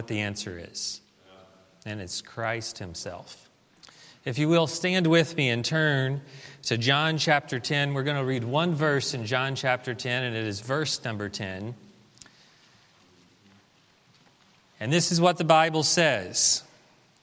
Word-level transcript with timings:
what 0.00 0.06
the 0.06 0.20
answer 0.20 0.58
is, 0.58 1.02
and 1.84 2.00
it's 2.00 2.22
Christ 2.22 2.78
Himself. 2.78 3.50
If 4.24 4.38
you 4.38 4.48
will, 4.48 4.66
stand 4.66 5.06
with 5.06 5.36
me 5.36 5.50
and 5.50 5.62
turn 5.62 6.22
to 6.62 6.78
John 6.78 7.18
chapter 7.18 7.60
10. 7.60 7.92
We're 7.92 8.02
going 8.02 8.16
to 8.16 8.24
read 8.24 8.42
one 8.42 8.74
verse 8.74 9.12
in 9.12 9.26
John 9.26 9.54
chapter 9.56 9.92
10, 9.92 10.24
and 10.24 10.34
it 10.34 10.46
is 10.46 10.62
verse 10.62 11.04
number 11.04 11.28
10. 11.28 11.74
And 14.80 14.90
this 14.90 15.12
is 15.12 15.20
what 15.20 15.36
the 15.36 15.44
Bible 15.44 15.82
says 15.82 16.62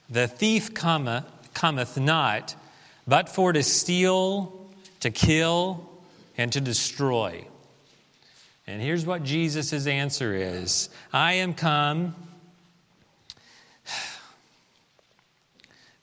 The 0.07 0.27
thief 0.27 0.75
cometh, 0.75 1.25
cometh 1.55 1.97
not, 1.97 2.55
but 3.07 3.27
for 3.27 3.53
to 3.53 3.63
steal, 3.63 4.69
to 4.99 5.09
kill, 5.09 5.89
and 6.37 6.53
to 6.53 6.61
destroy. 6.61 7.47
And 8.67 8.83
here's 8.83 9.03
what 9.03 9.23
Jesus' 9.23 9.87
answer 9.87 10.35
is 10.35 10.89
I 11.11 11.33
am 11.33 11.55
come 11.55 12.13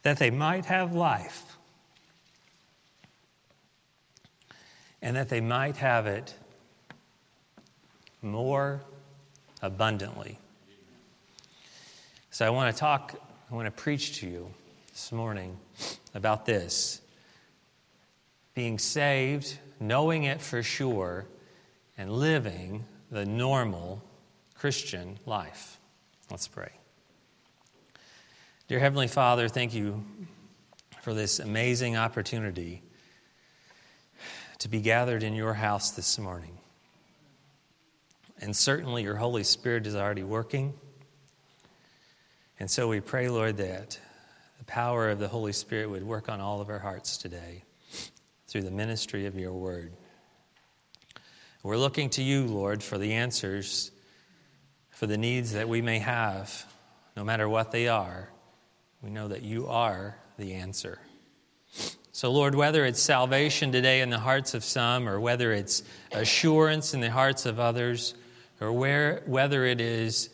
that 0.05 0.19
they 0.19 0.31
might 0.31 0.67
have 0.67 0.95
life 0.95 1.57
and 5.03 5.17
that 5.17 5.29
they 5.29 5.41
might 5.41 5.77
have 5.79 6.07
it 6.07 6.35
more 8.23 8.81
abundantly. 9.61 10.39
So 12.31 12.47
I 12.47 12.51
want 12.51 12.75
to 12.75 12.79
talk, 12.79 13.15
I 13.51 13.55
want 13.55 13.67
to 13.67 13.71
preach 13.71 14.21
to 14.21 14.27
you 14.27 14.51
this 14.93 15.11
morning 15.11 15.59
about 16.15 16.47
this 16.47 17.01
being 18.55 18.79
saved, 18.79 19.59
knowing 19.81 20.25
it 20.25 20.41
for 20.41 20.63
sure, 20.63 21.27
and 21.99 22.13
living 22.13 22.85
the 23.11 23.25
normal 23.25 24.03
Christian 24.55 25.19
life. 25.27 25.79
Let's 26.31 26.47
pray. 26.47 26.71
Dear 28.75 28.81
Heavenly 28.81 29.07
Father, 29.07 29.49
thank 29.49 29.73
you 29.73 30.05
for 31.01 31.15
this 31.15 31.39
amazing 31.39 31.97
opportunity 31.97 32.83
to 34.59 34.69
be 34.69 34.81
gathered 34.81 35.23
in 35.23 35.33
your 35.33 35.55
house 35.55 35.93
this 35.93 36.19
morning. 36.19 36.59
And 38.41 38.57
certainly 38.57 39.05
your 39.05 39.15
Holy 39.15 39.45
Spirit 39.45 39.87
is 39.87 39.95
already 39.95 40.25
working. 40.25 40.75
And 42.59 42.69
so 42.69 42.89
we 42.89 42.99
pray, 42.99 43.29
Lord, 43.29 43.59
that 43.59 44.01
the 44.59 44.65
power 44.65 45.09
of 45.09 45.21
the 45.21 45.29
Holy 45.29 45.53
Spirit 45.53 45.89
would 45.89 46.03
work 46.03 46.29
on 46.29 46.41
all 46.41 46.61
of 46.61 46.69
our 46.69 46.81
hearts 46.81 47.17
today 47.17 47.63
through 48.49 48.63
the 48.63 48.73
ministry 48.73 49.27
of 49.27 49.39
your 49.39 49.53
word. 49.53 49.93
We're 51.63 51.79
looking 51.79 52.11
to 52.11 52.25
you, 52.25 52.47
Lord, 52.47 52.83
for 52.83 52.99
the 52.99 53.13
answers 53.13 53.93
for 54.91 55.07
the 55.07 55.17
needs 55.17 55.53
that 55.53 55.69
we 55.69 55.81
may 55.81 56.01
have, 56.01 56.67
no 57.17 57.23
matter 57.23 57.49
what 57.49 57.71
they 57.71 57.87
are. 57.87 58.31
We 59.05 59.11
know 59.11 59.29
that 59.29 59.43
you 59.43 59.67
are 59.67 60.17
the 60.39 60.55
answer. 60.55 60.99
So, 62.13 62.33
Lord, 62.33 62.55
whether 62.55 62.87
it's 62.87 63.03
salvation 63.03 63.71
today 63.71 64.01
in 64.01 64.09
the 64.09 64.19
hearts 64.19 64.55
of 64.55 64.65
some, 64.65 65.07
or 65.07 65.21
whether 65.21 65.53
it's 65.53 65.83
assurance 66.13 66.95
in 66.95 67.01
the 67.01 67.11
hearts 67.11 67.45
of 67.45 67.61
others, 67.61 68.15
or 68.63 68.73
where, 68.73 69.23
whether 69.27 69.67
it 69.67 69.79
is 69.79 70.31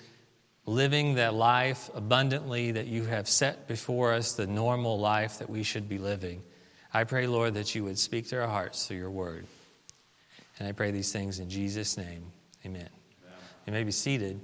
living 0.67 1.17
that 1.17 1.35
life 1.35 1.91
abundantly 1.95 2.71
that 2.71 2.87
you 2.87 3.07
have 3.07 3.29
set 3.29 3.67
before 3.67 4.13
us, 4.13 4.35
the 4.35 4.47
normal 4.47 5.01
life 5.01 5.41
that 5.41 5.51
we 5.51 5.65
should 5.65 5.89
be 5.89 5.99
living, 5.99 6.41
I 6.95 7.03
pray, 7.03 7.27
Lord, 7.27 7.55
that 7.55 7.75
you 7.75 7.83
would 7.85 7.99
speak 7.99 8.29
to 8.29 8.41
our 8.41 8.49
hearts 8.49 8.87
through 8.87 8.99
your 8.99 9.11
word. 9.11 9.47
And 10.61 10.69
I 10.69 10.73
pray 10.73 10.93
these 10.93 11.11
things 11.11 11.41
in 11.41 11.51
Jesus' 11.51 11.97
name. 11.97 12.31
Amen. 12.65 12.83
Amen. 12.83 13.39
You 13.67 13.73
may 13.73 13.83
be 13.83 13.91
seated. 13.91 14.41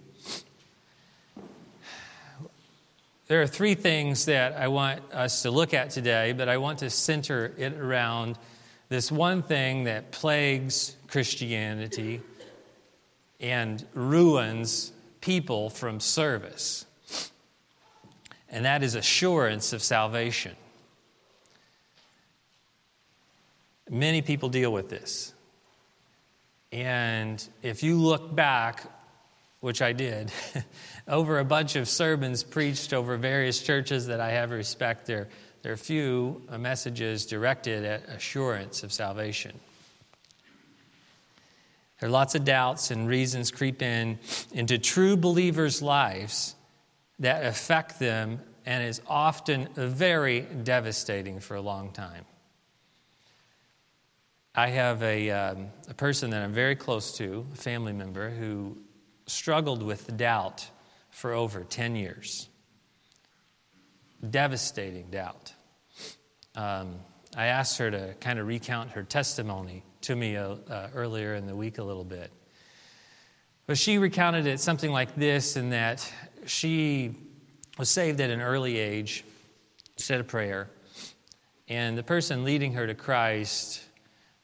There 3.28 3.42
are 3.42 3.46
three 3.48 3.74
things 3.74 4.26
that 4.26 4.52
I 4.52 4.68
want 4.68 5.00
us 5.12 5.42
to 5.42 5.50
look 5.50 5.74
at 5.74 5.90
today, 5.90 6.32
but 6.32 6.48
I 6.48 6.58
want 6.58 6.78
to 6.78 6.90
center 6.90 7.52
it 7.58 7.72
around 7.72 8.38
this 8.88 9.10
one 9.10 9.42
thing 9.42 9.84
that 9.84 10.12
plagues 10.12 10.94
Christianity 11.08 12.20
and 13.40 13.84
ruins 13.94 14.92
people 15.20 15.70
from 15.70 15.98
service, 15.98 16.86
and 18.48 18.64
that 18.64 18.84
is 18.84 18.94
assurance 18.94 19.72
of 19.72 19.82
salvation. 19.82 20.54
Many 23.90 24.22
people 24.22 24.48
deal 24.48 24.72
with 24.72 24.88
this. 24.88 25.34
And 26.70 27.44
if 27.62 27.82
you 27.82 27.96
look 28.00 28.34
back 28.36 28.84
which 29.66 29.82
I 29.82 29.92
did, 29.92 30.30
over 31.08 31.40
a 31.40 31.44
bunch 31.44 31.74
of 31.74 31.88
sermons 31.88 32.44
preached 32.44 32.92
over 32.92 33.16
various 33.16 33.60
churches 33.60 34.06
that 34.06 34.20
I 34.20 34.30
have 34.30 34.52
respect. 34.52 35.06
There, 35.06 35.26
there 35.62 35.72
are 35.72 35.76
few 35.76 36.40
uh, 36.48 36.56
messages 36.56 37.26
directed 37.26 37.84
at 37.84 38.08
assurance 38.08 38.84
of 38.84 38.92
salvation. 38.92 39.58
There 41.98 42.08
are 42.08 42.12
lots 42.12 42.36
of 42.36 42.44
doubts 42.44 42.92
and 42.92 43.08
reasons 43.08 43.50
creep 43.50 43.82
in 43.82 44.20
into 44.52 44.78
true 44.78 45.16
believers' 45.16 45.82
lives 45.82 46.54
that 47.18 47.44
affect 47.44 47.98
them 47.98 48.38
and 48.66 48.84
is 48.86 49.02
often 49.08 49.68
very 49.74 50.42
devastating 50.42 51.40
for 51.40 51.56
a 51.56 51.60
long 51.60 51.90
time. 51.90 52.24
I 54.54 54.68
have 54.68 55.02
a, 55.02 55.28
um, 55.32 55.66
a 55.88 55.94
person 55.94 56.30
that 56.30 56.44
I'm 56.44 56.52
very 56.52 56.76
close 56.76 57.16
to, 57.16 57.44
a 57.52 57.56
family 57.56 57.92
member, 57.92 58.30
who 58.30 58.78
struggled 59.26 59.82
with 59.82 60.16
doubt 60.16 60.68
for 61.10 61.32
over 61.32 61.64
10 61.64 61.96
years. 61.96 62.48
Devastating 64.28 65.10
doubt. 65.10 65.52
Um, 66.54 66.96
I 67.36 67.46
asked 67.46 67.78
her 67.78 67.90
to 67.90 68.14
kind 68.20 68.38
of 68.38 68.46
recount 68.46 68.90
her 68.92 69.02
testimony 69.02 69.84
to 70.02 70.16
me 70.16 70.36
uh, 70.36 70.56
uh, 70.70 70.88
earlier 70.94 71.34
in 71.34 71.46
the 71.46 71.54
week 71.54 71.78
a 71.78 71.84
little 71.84 72.04
bit. 72.04 72.30
But 73.66 73.76
she 73.76 73.98
recounted 73.98 74.46
it 74.46 74.60
something 74.60 74.92
like 74.92 75.14
this 75.16 75.56
in 75.56 75.70
that 75.70 76.10
she 76.46 77.16
was 77.78 77.90
saved 77.90 78.20
at 78.20 78.30
an 78.30 78.40
early 78.40 78.78
age, 78.78 79.24
said 79.96 80.20
a 80.20 80.24
prayer, 80.24 80.70
and 81.68 81.98
the 81.98 82.02
person 82.02 82.44
leading 82.44 82.72
her 82.74 82.86
to 82.86 82.94
Christ 82.94 83.82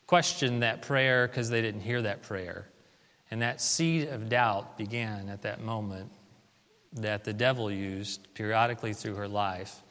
questioned 0.06 0.62
that 0.62 0.82
prayer 0.82 1.28
because 1.28 1.48
they 1.48 1.62
didn't 1.62 1.80
hear 1.82 2.02
that 2.02 2.22
prayer. 2.22 2.66
And 3.32 3.40
that 3.40 3.62
seed 3.62 4.08
of 4.08 4.28
doubt 4.28 4.76
began 4.76 5.30
at 5.30 5.40
that 5.40 5.62
moment 5.62 6.12
that 6.92 7.24
the 7.24 7.32
devil 7.32 7.70
used 7.70 8.28
periodically 8.34 8.92
through 8.92 9.14
her 9.14 9.26
life. 9.26 9.82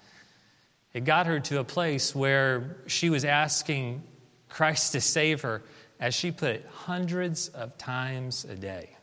It 0.93 1.05
got 1.05 1.25
her 1.25 1.39
to 1.39 1.57
a 1.57 1.63
place 1.63 2.13
where 2.13 2.77
she 2.85 3.09
was 3.09 3.25
asking 3.25 4.03
Christ 4.47 4.91
to 4.91 5.01
save 5.01 5.41
her, 5.41 5.63
as 5.99 6.13
she 6.13 6.31
put 6.31 6.51
it, 6.51 6.69
hundreds 6.71 7.47
of 7.47 7.79
times 7.79 8.45
a 8.45 8.53
day. 8.53 8.95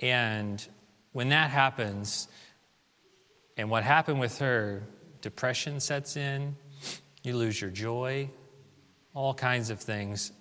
And 0.00 0.66
when 1.12 1.28
that 1.28 1.50
happens, 1.50 2.26
and 3.56 3.70
what 3.70 3.84
happened 3.84 4.18
with 4.18 4.40
her, 4.40 4.82
depression 5.20 5.78
sets 5.78 6.16
in, 6.16 6.56
you 7.22 7.36
lose 7.36 7.60
your 7.60 7.70
joy, 7.70 8.28
all 9.14 9.32
kinds 9.32 9.70
of 9.70 9.78
things. 9.78 10.32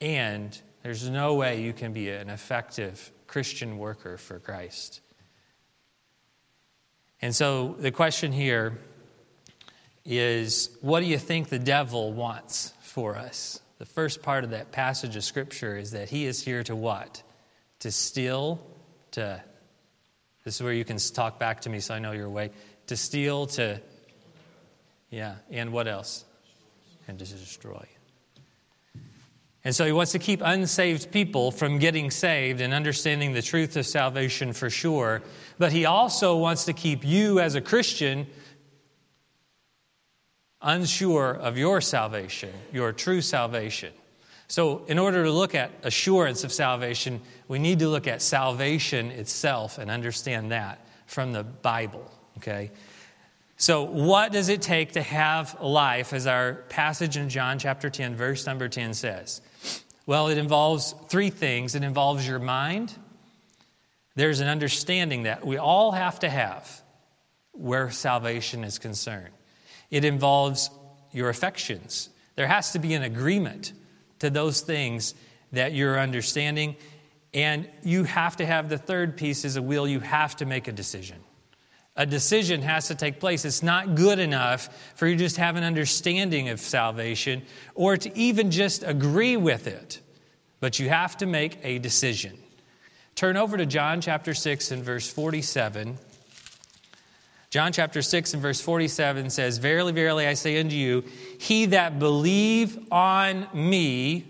And 0.00 0.58
there's 0.82 1.08
no 1.08 1.34
way 1.34 1.62
you 1.62 1.72
can 1.72 1.92
be 1.92 2.10
an 2.10 2.28
effective 2.28 3.10
Christian 3.26 3.78
worker 3.78 4.16
for 4.18 4.38
Christ. 4.38 5.00
And 7.22 7.34
so 7.34 7.74
the 7.78 7.90
question 7.90 8.32
here 8.32 8.78
is 10.04 10.76
what 10.82 11.00
do 11.00 11.06
you 11.06 11.18
think 11.18 11.48
the 11.48 11.58
devil 11.58 12.12
wants 12.12 12.72
for 12.82 13.16
us? 13.16 13.60
The 13.78 13.86
first 13.86 14.22
part 14.22 14.44
of 14.44 14.50
that 14.50 14.72
passage 14.72 15.16
of 15.16 15.24
Scripture 15.24 15.76
is 15.76 15.92
that 15.92 16.08
he 16.08 16.26
is 16.26 16.42
here 16.42 16.62
to 16.64 16.76
what? 16.76 17.22
To 17.80 17.90
steal, 17.90 18.64
to, 19.12 19.42
this 20.44 20.56
is 20.56 20.62
where 20.62 20.72
you 20.72 20.84
can 20.84 20.98
talk 20.98 21.38
back 21.38 21.62
to 21.62 21.70
me 21.70 21.80
so 21.80 21.94
I 21.94 21.98
know 21.98 22.12
you're 22.12 22.26
awake. 22.26 22.52
To 22.88 22.96
steal, 22.96 23.46
to, 23.46 23.80
yeah, 25.10 25.36
and 25.50 25.72
what 25.72 25.88
else? 25.88 26.24
And 27.08 27.18
to 27.18 27.24
destroy. 27.24 27.86
And 29.64 29.74
so 29.74 29.86
he 29.86 29.92
wants 29.92 30.12
to 30.12 30.18
keep 30.18 30.42
unsaved 30.44 31.10
people 31.10 31.50
from 31.50 31.78
getting 31.78 32.10
saved 32.10 32.60
and 32.60 32.74
understanding 32.74 33.32
the 33.32 33.40
truth 33.40 33.76
of 33.76 33.86
salvation 33.86 34.52
for 34.52 34.68
sure. 34.68 35.22
But 35.58 35.72
he 35.72 35.86
also 35.86 36.36
wants 36.36 36.66
to 36.66 36.74
keep 36.74 37.04
you 37.04 37.40
as 37.40 37.54
a 37.54 37.62
Christian 37.62 38.26
unsure 40.60 41.32
of 41.34 41.56
your 41.56 41.80
salvation, 41.80 42.50
your 42.72 42.92
true 42.92 43.20
salvation. 43.20 43.92
So, 44.48 44.84
in 44.86 44.98
order 44.98 45.24
to 45.24 45.30
look 45.30 45.54
at 45.54 45.70
assurance 45.82 46.44
of 46.44 46.52
salvation, 46.52 47.20
we 47.48 47.58
need 47.58 47.78
to 47.78 47.88
look 47.88 48.06
at 48.06 48.20
salvation 48.20 49.10
itself 49.10 49.78
and 49.78 49.90
understand 49.90 50.52
that 50.52 50.86
from 51.06 51.32
the 51.32 51.42
Bible, 51.42 52.10
okay? 52.38 52.70
So, 53.56 53.84
what 53.84 54.32
does 54.32 54.48
it 54.48 54.62
take 54.62 54.92
to 54.92 55.02
have 55.02 55.60
life, 55.60 56.12
as 56.12 56.26
our 56.26 56.54
passage 56.68 57.16
in 57.16 57.28
John 57.28 57.58
chapter 57.58 57.88
10, 57.88 58.16
verse 58.16 58.46
number 58.46 58.68
10 58.68 58.94
says? 58.94 59.40
Well, 60.06 60.28
it 60.28 60.38
involves 60.38 60.94
three 61.08 61.30
things 61.30 61.74
it 61.74 61.82
involves 61.82 62.26
your 62.26 62.38
mind, 62.38 62.94
there's 64.16 64.40
an 64.40 64.48
understanding 64.48 65.24
that 65.24 65.46
we 65.46 65.56
all 65.56 65.92
have 65.92 66.20
to 66.20 66.28
have 66.28 66.82
where 67.52 67.90
salvation 67.90 68.64
is 68.64 68.78
concerned. 68.78 69.32
It 69.90 70.04
involves 70.04 70.70
your 71.12 71.28
affections. 71.28 72.10
There 72.36 72.46
has 72.46 72.72
to 72.72 72.78
be 72.78 72.94
an 72.94 73.02
agreement 73.02 73.72
to 74.20 74.30
those 74.30 74.60
things 74.60 75.14
that 75.52 75.72
you're 75.72 75.98
understanding. 75.98 76.76
And 77.32 77.68
you 77.82 78.04
have 78.04 78.36
to 78.36 78.46
have 78.46 78.68
the 78.68 78.78
third 78.78 79.16
piece 79.16 79.44
is 79.44 79.56
a 79.56 79.62
will. 79.62 79.86
You 79.86 80.00
have 80.00 80.36
to 80.36 80.46
make 80.46 80.68
a 80.68 80.72
decision. 80.72 81.18
A 81.96 82.06
decision 82.06 82.62
has 82.62 82.88
to 82.88 82.94
take 82.94 83.20
place. 83.20 83.44
It's 83.44 83.62
not 83.62 83.94
good 83.94 84.18
enough 84.18 84.68
for 84.96 85.06
you 85.06 85.14
just 85.14 85.36
have 85.36 85.56
an 85.56 85.62
understanding 85.62 86.48
of 86.48 86.58
salvation 86.58 87.42
or 87.74 87.96
to 87.96 88.18
even 88.18 88.50
just 88.50 88.82
agree 88.82 89.36
with 89.36 89.66
it, 89.68 90.00
but 90.58 90.80
you 90.80 90.88
have 90.88 91.16
to 91.18 91.26
make 91.26 91.58
a 91.62 91.78
decision. 91.78 92.36
Turn 93.14 93.36
over 93.36 93.56
to 93.56 93.64
John 93.64 94.00
chapter 94.00 94.34
6 94.34 94.72
and 94.72 94.82
verse 94.82 95.08
47. 95.08 95.96
John 97.50 97.72
chapter 97.72 98.02
6 98.02 98.34
and 98.34 98.42
verse 98.42 98.60
47 98.60 99.30
says, 99.30 99.58
Verily, 99.58 99.92
verily, 99.92 100.26
I 100.26 100.34
say 100.34 100.58
unto 100.58 100.74
you, 100.74 101.04
he 101.38 101.66
that 101.66 102.00
believe 102.00 102.76
on 102.90 103.46
me 103.54 104.24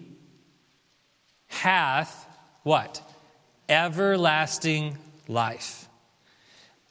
hath 1.46 2.28
what? 2.64 3.00
Everlasting 3.70 4.99
life. 5.28 5.83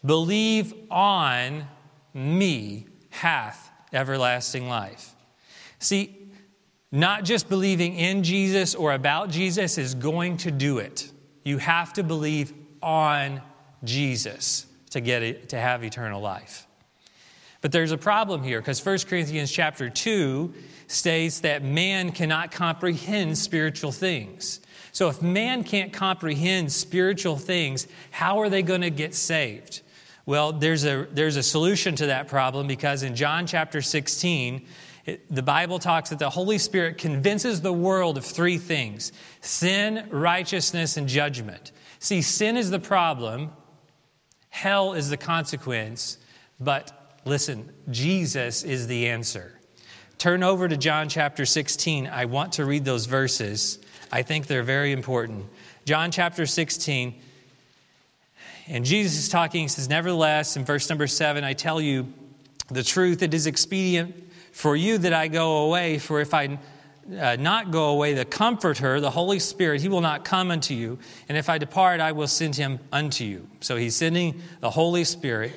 Believe 0.06 0.74
on 0.92 1.66
me 2.14 2.88
hath 3.10 3.72
everlasting 3.92 4.68
life. 4.68 5.16
See, 5.80 6.30
not 6.92 7.24
just 7.24 7.50
believing 7.50 7.96
in 7.96 8.24
Jesus 8.24 8.76
or 8.76 8.94
about 8.94 9.30
Jesus 9.30 9.78
is 9.78 9.96
going 9.96 10.38
to 10.38 10.52
do 10.52 10.78
it. 10.78 11.10
You 11.44 11.58
have 11.58 11.94
to 11.94 12.04
believe 12.04 12.54
on 12.82 13.42
Jesus 13.84 14.66
to 14.92 15.02
get 15.02 15.24
it, 15.24 15.50
to 15.50 15.60
have 15.60 15.84
eternal 15.84 16.22
life. 16.22 16.68
But 17.62 17.72
there's 17.72 17.92
a 17.92 17.98
problem 17.98 18.44
here 18.44 18.60
because 18.60 18.86
1 18.86 19.00
Corinthians 19.08 19.52
chapter 19.52 19.90
2 19.90 20.54
states 20.88 21.40
that 21.40 21.64
man 21.64 22.12
cannot 22.12 22.52
comprehend 22.52 23.38
spiritual 23.38 23.92
things. 23.92 24.60
So 24.92 25.10
if 25.10 25.22
man 25.22 25.64
can't 25.64 25.92
comprehend 25.92 26.72
spiritual 26.72 27.38
things, 27.38 27.88
how 28.12 28.40
are 28.42 28.50
they 28.50 28.62
going 28.62 28.82
to 28.82 28.90
get 28.90 29.16
saved? 29.16 29.82
Well, 30.26 30.54
there's 30.54 30.86
a, 30.86 31.08
there's 31.12 31.36
a 31.36 31.44
solution 31.44 31.96
to 31.98 32.06
that 32.08 32.28
problem 32.28 32.68
because 32.68 33.04
in 33.04 33.16
John 33.16 33.46
chapter 33.46 33.82
16, 33.82 34.66
it, 35.06 35.36
the 35.36 35.44
Bible 35.44 35.80
talks 35.80 36.12
that 36.12 36.20
the 36.20 36.30
Holy 36.30 36.58
Spirit 36.58 36.98
convinces 36.98 37.62
the 37.62 37.74
world 37.74 38.18
of 38.18 38.24
three 38.24 38.58
things 38.58 39.12
sin, 39.42 40.08
righteousness, 40.10 40.96
and 40.96 41.08
judgment. 41.10 41.74
See, 42.00 42.22
sin 42.22 42.56
is 42.56 42.70
the 42.70 42.80
problem, 42.80 43.52
hell 44.50 44.94
is 44.94 45.10
the 45.10 45.18
consequence, 45.18 46.18
but 46.60 47.20
listen, 47.26 47.70
Jesus 47.92 48.64
is 48.64 48.88
the 48.88 49.10
answer. 49.10 49.60
Turn 50.18 50.42
over 50.42 50.70
to 50.70 50.78
John 50.78 51.10
chapter 51.10 51.46
16. 51.46 52.08
I 52.08 52.26
want 52.26 52.54
to 52.54 52.66
read 52.66 52.86
those 52.86 53.08
verses. 53.08 53.80
I 54.10 54.22
think 54.22 54.48
they're 54.48 54.64
very 54.64 54.94
important. 54.94 55.46
John 55.84 56.12
chapter 56.12 56.46
16, 56.46 57.20
and 58.68 58.86
Jesus 58.86 59.18
is 59.18 59.30
talking, 59.30 59.64
he 59.64 59.68
says, 59.68 59.90
Nevertheless, 59.90 60.56
in 60.56 60.66
verse 60.66 60.90
number 60.90 61.08
7, 61.08 61.44
I 61.44 61.54
tell 61.54 61.82
you 61.82 62.12
the 62.70 62.84
truth, 62.84 63.22
it 63.22 63.34
is 63.34 63.46
expedient 63.46 64.16
for 64.52 64.76
you 64.76 64.98
that 65.00 65.14
I 65.14 65.28
go 65.28 65.66
away, 65.66 65.98
for 65.98 66.22
if 66.22 66.34
I 66.34 66.60
uh, 67.20 67.36
not 67.38 67.72
go 67.72 67.90
away, 67.90 68.14
the 68.14 68.24
Comforter, 68.24 69.02
the 69.02 69.10
Holy 69.10 69.40
Spirit, 69.40 69.82
he 69.82 69.90
will 69.90 70.02
not 70.02 70.24
come 70.24 70.52
unto 70.52 70.74
you. 70.74 70.98
And 71.28 71.38
if 71.38 71.50
I 71.50 71.58
depart, 71.58 72.00
I 72.00 72.14
will 72.14 72.28
send 72.28 72.56
him 72.56 72.80
unto 72.92 73.26
you. 73.26 73.48
So 73.60 73.76
he's 73.76 73.96
sending 73.96 74.42
the 74.62 74.70
Holy 74.70 75.04
Spirit. 75.04 75.54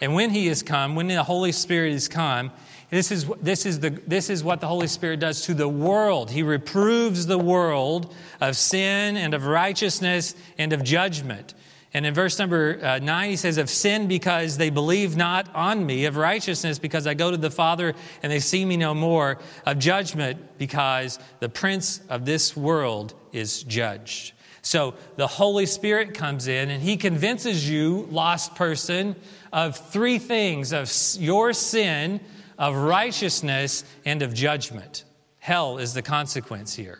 And 0.00 0.14
when 0.14 0.30
he 0.30 0.46
is 0.46 0.62
come, 0.62 0.94
when 0.94 1.08
the 1.08 1.22
Holy 1.22 1.52
Spirit 1.52 1.92
is 1.92 2.06
come, 2.06 2.52
this 2.90 3.10
is, 3.10 3.26
this, 3.40 3.66
is 3.66 3.80
the, 3.80 3.90
this 3.90 4.30
is 4.30 4.44
what 4.44 4.60
the 4.60 4.68
Holy 4.68 4.86
Spirit 4.86 5.18
does 5.18 5.42
to 5.46 5.54
the 5.54 5.68
world. 5.68 6.30
He 6.30 6.42
reproves 6.42 7.26
the 7.26 7.38
world 7.38 8.14
of 8.40 8.56
sin 8.56 9.16
and 9.16 9.34
of 9.34 9.46
righteousness 9.46 10.36
and 10.58 10.72
of 10.72 10.84
judgment. 10.84 11.54
And 11.94 12.04
in 12.04 12.12
verse 12.12 12.40
number 12.40 12.78
uh, 12.82 12.98
9, 12.98 13.30
he 13.30 13.36
says, 13.36 13.56
Of 13.56 13.70
sin 13.70 14.08
because 14.08 14.56
they 14.56 14.68
believe 14.68 15.16
not 15.16 15.48
on 15.54 15.86
me, 15.86 16.06
of 16.06 16.16
righteousness 16.16 16.80
because 16.80 17.06
I 17.06 17.14
go 17.14 17.30
to 17.30 17.36
the 17.36 17.52
Father 17.52 17.94
and 18.22 18.32
they 18.32 18.40
see 18.40 18.64
me 18.64 18.76
no 18.76 18.94
more, 18.94 19.38
of 19.64 19.78
judgment 19.78 20.58
because 20.58 21.20
the 21.38 21.48
prince 21.48 22.00
of 22.08 22.24
this 22.24 22.56
world 22.56 23.14
is 23.32 23.62
judged. 23.62 24.32
So 24.60 24.94
the 25.16 25.26
Holy 25.26 25.66
Spirit 25.66 26.14
comes 26.14 26.48
in 26.48 26.70
and 26.70 26.82
he 26.82 26.96
convinces 26.96 27.68
you, 27.68 28.08
lost 28.10 28.56
person, 28.56 29.14
of 29.52 29.76
three 29.76 30.18
things 30.18 30.72
of 30.72 30.92
your 31.20 31.52
sin 31.52 32.20
of 32.58 32.74
righteousness 32.74 33.84
and 34.04 34.22
of 34.22 34.34
judgment. 34.34 35.04
Hell 35.38 35.78
is 35.78 35.94
the 35.94 36.02
consequence 36.02 36.74
here. 36.74 36.98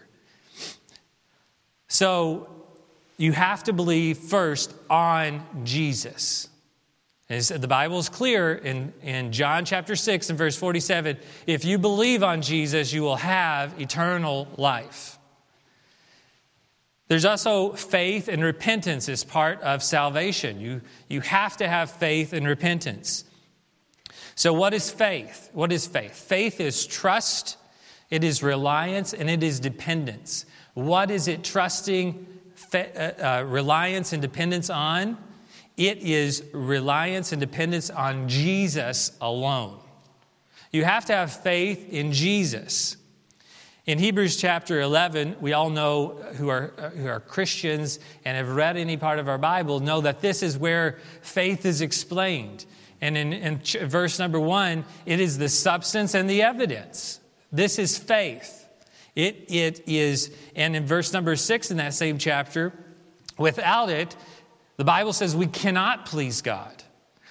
So 1.88 2.53
you 3.16 3.32
have 3.32 3.64
to 3.64 3.72
believe 3.72 4.18
first 4.18 4.74
on 4.90 5.44
Jesus. 5.64 6.48
As 7.30 7.48
the 7.48 7.68
Bible 7.68 7.98
is 7.98 8.08
clear 8.08 8.54
in, 8.54 8.92
in 9.02 9.32
John 9.32 9.64
chapter 9.64 9.96
6 9.96 10.28
and 10.30 10.38
verse 10.38 10.56
47 10.56 11.16
if 11.46 11.64
you 11.64 11.78
believe 11.78 12.22
on 12.22 12.42
Jesus, 12.42 12.92
you 12.92 13.02
will 13.02 13.16
have 13.16 13.80
eternal 13.80 14.48
life. 14.56 15.18
There's 17.08 17.24
also 17.24 17.72
faith 17.72 18.28
and 18.28 18.42
repentance 18.42 19.08
as 19.08 19.24
part 19.24 19.60
of 19.60 19.82
salvation. 19.82 20.60
You, 20.60 20.80
you 21.08 21.20
have 21.20 21.56
to 21.58 21.68
have 21.68 21.90
faith 21.90 22.32
and 22.32 22.46
repentance. 22.46 23.24
So, 24.34 24.52
what 24.52 24.74
is 24.74 24.90
faith? 24.90 25.50
What 25.52 25.70
is 25.70 25.86
faith? 25.86 26.14
Faith 26.14 26.60
is 26.60 26.86
trust, 26.86 27.56
it 28.10 28.24
is 28.24 28.42
reliance, 28.42 29.12
and 29.14 29.30
it 29.30 29.42
is 29.42 29.60
dependence. 29.60 30.46
What 30.72 31.10
is 31.10 31.28
it 31.28 31.44
trusting, 31.44 32.26
uh, 32.74 32.78
uh, 32.78 33.44
reliance, 33.46 34.12
and 34.12 34.20
dependence 34.20 34.70
on? 34.70 35.16
It 35.76 35.98
is 35.98 36.44
reliance 36.52 37.32
and 37.32 37.40
dependence 37.40 37.90
on 37.90 38.28
Jesus 38.28 39.12
alone. 39.20 39.80
You 40.70 40.84
have 40.84 41.04
to 41.06 41.12
have 41.12 41.32
faith 41.32 41.88
in 41.90 42.12
Jesus. 42.12 42.96
In 43.86 43.98
Hebrews 43.98 44.36
chapter 44.36 44.80
11, 44.80 45.36
we 45.40 45.52
all 45.52 45.68
know 45.68 46.16
who 46.36 46.48
are, 46.48 46.68
who 46.96 47.06
are 47.06 47.20
Christians 47.20 47.98
and 48.24 48.36
have 48.36 48.56
read 48.56 48.76
any 48.76 48.96
part 48.96 49.18
of 49.18 49.28
our 49.28 49.36
Bible 49.36 49.80
know 49.80 50.00
that 50.00 50.20
this 50.22 50.42
is 50.42 50.56
where 50.56 50.98
faith 51.20 51.66
is 51.66 51.82
explained. 51.82 52.64
And 53.00 53.16
in, 53.18 53.32
in 53.34 53.58
verse 53.86 54.18
number 54.18 54.40
one, 54.40 54.86
it 55.04 55.20
is 55.20 55.36
the 55.36 55.50
substance 55.50 56.14
and 56.14 56.30
the 56.30 56.42
evidence. 56.42 57.20
This 57.52 57.78
is 57.78 57.98
faith. 57.98 58.63
It, 59.14 59.46
it 59.48 59.82
is, 59.86 60.30
and 60.56 60.74
in 60.74 60.86
verse 60.86 61.12
number 61.12 61.36
six 61.36 61.70
in 61.70 61.76
that 61.76 61.94
same 61.94 62.18
chapter, 62.18 62.72
without 63.38 63.90
it, 63.90 64.16
the 64.76 64.84
Bible 64.84 65.12
says 65.12 65.36
we 65.36 65.46
cannot 65.46 66.06
please 66.06 66.42
God. 66.42 66.82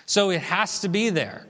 So 0.05 0.29
it 0.29 0.41
has 0.41 0.79
to 0.81 0.89
be 0.89 1.09
there. 1.09 1.45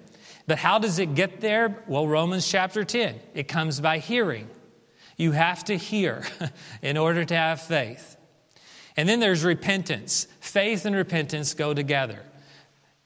But 0.48 0.58
how 0.58 0.80
does 0.80 1.00
it 1.00 1.16
get 1.16 1.40
there? 1.40 1.84
Well, 1.88 2.08
Romans 2.08 2.48
chapter 2.50 2.84
10. 2.84 3.20
It 3.34 3.48
comes 3.48 3.80
by 3.80 4.00
hearing. 4.00 4.50
You 5.18 5.32
have 5.32 5.64
to 5.66 5.78
hear 5.78 6.26
in 6.82 6.98
order 6.98 7.24
to 7.24 7.36
have 7.36 7.62
faith. 7.62 8.18
And 8.98 9.08
then 9.08 9.20
there's 9.20 9.44
repentance. 9.44 10.28
Faith 10.40 10.86
and 10.86 10.96
repentance 10.96 11.54
go 11.54 11.74
together. 11.74 12.20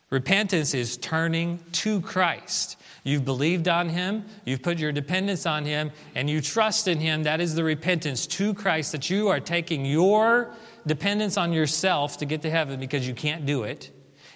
Repentance 0.09 0.73
is 0.73 0.97
turning 0.97 1.59
to 1.73 2.01
Christ. 2.01 2.77
You've 3.07 3.23
believed 3.23 3.69
on 3.69 3.87
Him, 3.87 4.25
you've 4.43 4.61
put 4.61 4.79
your 4.79 4.91
dependence 4.91 5.45
on 5.45 5.63
Him, 5.63 5.91
and 6.13 6.29
you 6.29 6.41
trust 6.41 6.89
in 6.89 6.99
Him. 6.99 7.23
That 7.23 7.39
is 7.39 7.55
the 7.55 7.63
repentance 7.63 8.27
to 8.27 8.53
Christ 8.53 8.91
that 8.91 9.09
you 9.09 9.29
are 9.29 9.39
taking 9.39 9.85
your 9.85 10.53
dependence 10.85 11.37
on 11.37 11.53
yourself 11.53 12.17
to 12.17 12.25
get 12.25 12.41
to 12.41 12.49
heaven 12.49 12.81
because 12.81 13.07
you 13.07 13.13
can't 13.13 13.45
do 13.45 13.63
it. 13.63 13.91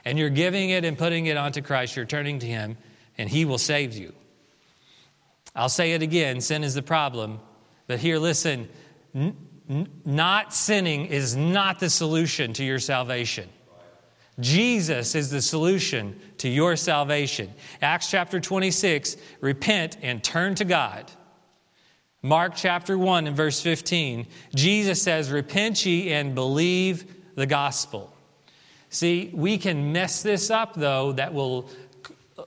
And 0.06 0.18
you're 0.18 0.30
giving 0.30 0.70
it 0.70 0.86
and 0.86 0.98
putting 0.98 1.26
it 1.26 1.36
onto 1.36 1.62
Christ. 1.62 1.98
You're 1.98 2.06
turning 2.06 2.40
to 2.40 2.46
Him, 2.46 2.78
and 3.18 3.30
He 3.30 3.44
will 3.44 3.58
save 3.58 3.94
you. 3.98 4.14
I'll 5.54 5.68
say 5.68 5.92
it 5.92 6.02
again 6.02 6.40
sin 6.40 6.64
is 6.64 6.74
the 6.74 6.82
problem. 6.82 7.42
But 7.88 8.00
here, 8.00 8.20
listen 8.20 8.70
n- 9.14 9.36
not 10.06 10.54
sinning 10.54 11.08
is 11.08 11.36
not 11.36 11.82
the 11.82 11.90
solution 11.90 12.54
to 12.54 12.64
your 12.64 12.80
salvation. 12.80 13.50
Jesus 14.42 15.16
is 15.16 15.30
the 15.30 15.42
solution 15.42 16.20
to 16.40 16.50
your 16.50 16.76
salvation. 16.76 17.54
Acts 17.82 18.10
chapter 18.10 18.40
26, 18.40 19.18
repent 19.40 19.98
and 20.02 20.24
turn 20.24 20.56
to 20.56 20.66
God. 20.66 21.12
Mark 22.24 22.54
chapter 22.56 22.98
1 22.98 23.28
and 23.28 23.36
verse 23.36 23.62
15, 23.62 24.28
Jesus 24.54 25.02
says, 25.02 25.32
Repent 25.32 25.86
ye 25.86 26.12
and 26.12 26.36
believe 26.36 27.06
the 27.36 27.48
gospel. 27.48 28.14
See, 28.90 29.32
we 29.34 29.58
can 29.58 29.92
mess 29.92 30.22
this 30.22 30.50
up, 30.52 30.76
though, 30.76 31.14
that 31.14 31.34
will 31.34 31.70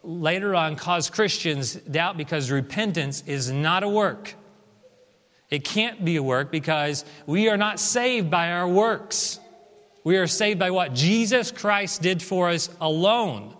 later 0.02 0.54
on 0.54 0.76
cause 0.76 1.10
Christians 1.10 1.74
doubt 1.74 2.16
because 2.16 2.50
repentance 2.50 3.24
is 3.26 3.50
not 3.50 3.82
a 3.82 3.88
work. 3.88 4.34
It 5.50 5.64
can't 5.64 6.04
be 6.04 6.16
a 6.16 6.22
work 6.22 6.50
because 6.50 7.04
we 7.26 7.48
are 7.48 7.56
not 7.56 7.80
saved 7.80 8.30
by 8.30 8.52
our 8.52 8.68
works. 8.68 9.38
We 10.04 10.18
are 10.18 10.26
saved 10.26 10.60
by 10.60 10.70
what 10.70 10.92
Jesus 10.92 11.50
Christ 11.50 12.02
did 12.02 12.22
for 12.22 12.50
us 12.50 12.68
alone. 12.80 13.56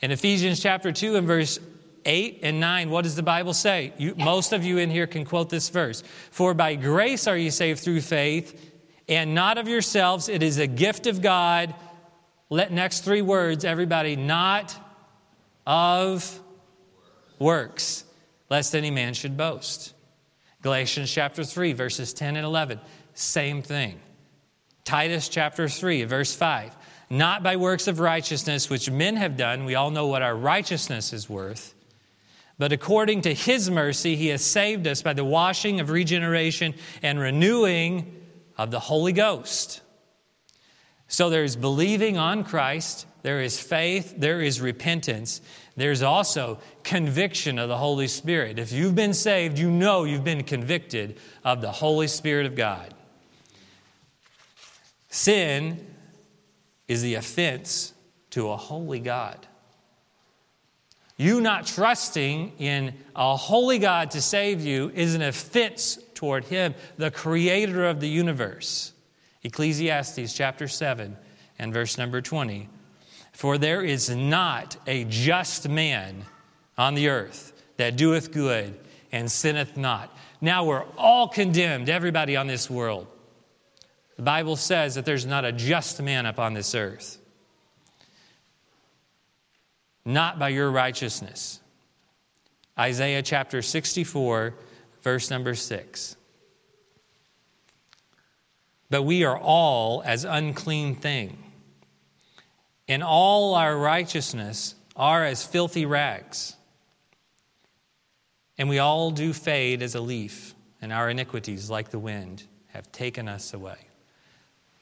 In 0.00 0.12
Ephesians 0.12 0.62
chapter 0.62 0.92
2 0.92 1.16
and 1.16 1.26
verse 1.26 1.58
8 2.04 2.38
and 2.42 2.60
9, 2.60 2.88
what 2.88 3.02
does 3.02 3.16
the 3.16 3.22
Bible 3.22 3.52
say? 3.52 3.92
You, 3.98 4.14
most 4.16 4.52
of 4.52 4.64
you 4.64 4.78
in 4.78 4.90
here 4.90 5.08
can 5.08 5.24
quote 5.24 5.50
this 5.50 5.68
verse. 5.68 6.02
For 6.30 6.54
by 6.54 6.76
grace 6.76 7.26
are 7.26 7.36
you 7.36 7.50
saved 7.50 7.80
through 7.80 8.00
faith, 8.00 8.72
and 9.08 9.34
not 9.34 9.58
of 9.58 9.66
yourselves. 9.68 10.28
It 10.28 10.42
is 10.42 10.58
a 10.58 10.68
gift 10.68 11.08
of 11.08 11.20
God. 11.20 11.74
Let 12.48 12.72
next 12.72 13.00
three 13.00 13.22
words, 13.22 13.64
everybody, 13.64 14.14
not 14.14 14.74
of 15.66 16.40
works, 17.40 18.04
lest 18.48 18.74
any 18.74 18.90
man 18.90 19.14
should 19.14 19.36
boast. 19.36 19.94
Galatians 20.62 21.12
chapter 21.12 21.42
3, 21.42 21.72
verses 21.72 22.14
10 22.14 22.36
and 22.36 22.46
11, 22.46 22.78
same 23.14 23.62
thing. 23.62 24.00
Titus 24.90 25.28
chapter 25.28 25.68
3, 25.68 26.02
verse 26.02 26.34
5, 26.34 26.76
not 27.10 27.44
by 27.44 27.54
works 27.54 27.86
of 27.86 28.00
righteousness 28.00 28.68
which 28.68 28.90
men 28.90 29.14
have 29.14 29.36
done, 29.36 29.64
we 29.64 29.76
all 29.76 29.92
know 29.92 30.08
what 30.08 30.20
our 30.20 30.34
righteousness 30.34 31.12
is 31.12 31.30
worth, 31.30 31.76
but 32.58 32.72
according 32.72 33.20
to 33.20 33.32
his 33.32 33.70
mercy, 33.70 34.16
he 34.16 34.26
has 34.30 34.44
saved 34.44 34.88
us 34.88 35.00
by 35.00 35.12
the 35.12 35.24
washing 35.24 35.78
of 35.78 35.90
regeneration 35.90 36.74
and 37.04 37.20
renewing 37.20 38.20
of 38.58 38.72
the 38.72 38.80
Holy 38.80 39.12
Ghost. 39.12 39.80
So 41.06 41.30
there's 41.30 41.54
believing 41.54 42.18
on 42.18 42.42
Christ, 42.42 43.06
there 43.22 43.42
is 43.42 43.60
faith, 43.60 44.14
there 44.18 44.40
is 44.40 44.60
repentance, 44.60 45.40
there's 45.76 46.02
also 46.02 46.58
conviction 46.82 47.60
of 47.60 47.68
the 47.68 47.78
Holy 47.78 48.08
Spirit. 48.08 48.58
If 48.58 48.72
you've 48.72 48.96
been 48.96 49.14
saved, 49.14 49.56
you 49.56 49.70
know 49.70 50.02
you've 50.02 50.24
been 50.24 50.42
convicted 50.42 51.16
of 51.44 51.60
the 51.60 51.70
Holy 51.70 52.08
Spirit 52.08 52.46
of 52.46 52.56
God. 52.56 52.92
Sin 55.10 55.86
is 56.88 57.02
the 57.02 57.16
offense 57.16 57.92
to 58.30 58.48
a 58.48 58.56
holy 58.56 59.00
God. 59.00 59.46
You 61.16 61.40
not 61.40 61.66
trusting 61.66 62.52
in 62.58 62.94
a 63.14 63.36
holy 63.36 63.78
God 63.78 64.12
to 64.12 64.22
save 64.22 64.62
you 64.62 64.90
is 64.94 65.14
an 65.14 65.20
offense 65.20 65.98
toward 66.14 66.44
Him, 66.44 66.74
the 66.96 67.10
creator 67.10 67.84
of 67.84 68.00
the 68.00 68.08
universe. 68.08 68.92
Ecclesiastes 69.42 70.32
chapter 70.32 70.68
7 70.68 71.16
and 71.58 71.74
verse 71.74 71.98
number 71.98 72.22
20. 72.22 72.68
For 73.32 73.58
there 73.58 73.82
is 73.82 74.08
not 74.08 74.76
a 74.86 75.04
just 75.04 75.68
man 75.68 76.24
on 76.78 76.94
the 76.94 77.08
earth 77.08 77.52
that 77.76 77.96
doeth 77.96 78.32
good 78.32 78.78
and 79.12 79.30
sinneth 79.30 79.76
not. 79.76 80.16
Now 80.40 80.64
we're 80.64 80.84
all 80.96 81.28
condemned, 81.28 81.90
everybody 81.90 82.36
on 82.36 82.46
this 82.46 82.70
world. 82.70 83.06
The 84.20 84.24
Bible 84.24 84.56
says 84.56 84.96
that 84.96 85.06
there's 85.06 85.24
not 85.24 85.46
a 85.46 85.50
just 85.50 86.02
man 86.02 86.26
upon 86.26 86.52
this 86.52 86.74
earth. 86.74 87.16
Not 90.04 90.38
by 90.38 90.50
your 90.50 90.70
righteousness. 90.70 91.58
Isaiah 92.78 93.22
chapter 93.22 93.62
64, 93.62 94.52
verse 95.00 95.30
number 95.30 95.54
6. 95.54 96.16
But 98.90 99.04
we 99.04 99.24
are 99.24 99.38
all 99.38 100.02
as 100.04 100.24
unclean 100.24 100.96
thing, 100.96 101.42
and 102.88 103.02
all 103.02 103.54
our 103.54 103.74
righteousness 103.74 104.74
are 104.96 105.24
as 105.24 105.46
filthy 105.46 105.86
rags. 105.86 106.56
And 108.58 108.68
we 108.68 108.80
all 108.80 109.12
do 109.12 109.32
fade 109.32 109.80
as 109.80 109.94
a 109.94 110.00
leaf, 110.02 110.54
and 110.82 110.92
our 110.92 111.08
iniquities, 111.08 111.70
like 111.70 111.88
the 111.88 111.98
wind, 111.98 112.42
have 112.74 112.92
taken 112.92 113.26
us 113.26 113.54
away. 113.54 113.86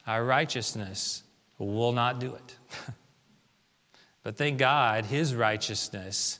Our 0.09 0.25
righteousness 0.25 1.21
will 1.59 1.91
not 1.91 2.19
do 2.19 2.33
it. 2.33 2.55
but 4.23 4.37
thank 4.37 4.57
God, 4.57 5.05
His 5.05 5.35
righteousness, 5.35 6.39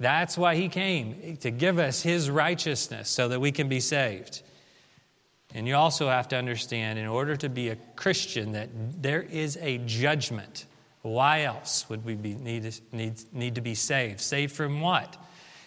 that's 0.00 0.36
why 0.36 0.56
He 0.56 0.68
came, 0.68 1.36
to 1.36 1.52
give 1.52 1.78
us 1.78 2.02
His 2.02 2.28
righteousness 2.28 3.08
so 3.08 3.28
that 3.28 3.40
we 3.40 3.52
can 3.52 3.68
be 3.68 3.78
saved. 3.78 4.42
And 5.54 5.68
you 5.68 5.76
also 5.76 6.08
have 6.08 6.26
to 6.30 6.36
understand, 6.36 6.98
in 6.98 7.06
order 7.06 7.36
to 7.36 7.48
be 7.48 7.68
a 7.68 7.76
Christian, 7.94 8.50
that 8.52 8.68
there 9.00 9.22
is 9.22 9.56
a 9.60 9.78
judgment 9.78 10.66
why 11.02 11.42
else 11.42 11.88
would 11.88 12.04
we 12.04 12.16
be, 12.16 12.34
need, 12.34 12.74
need, 12.90 13.14
need 13.32 13.54
to 13.54 13.60
be 13.60 13.76
saved? 13.76 14.20
Saved 14.20 14.52
from 14.52 14.80
what? 14.80 15.16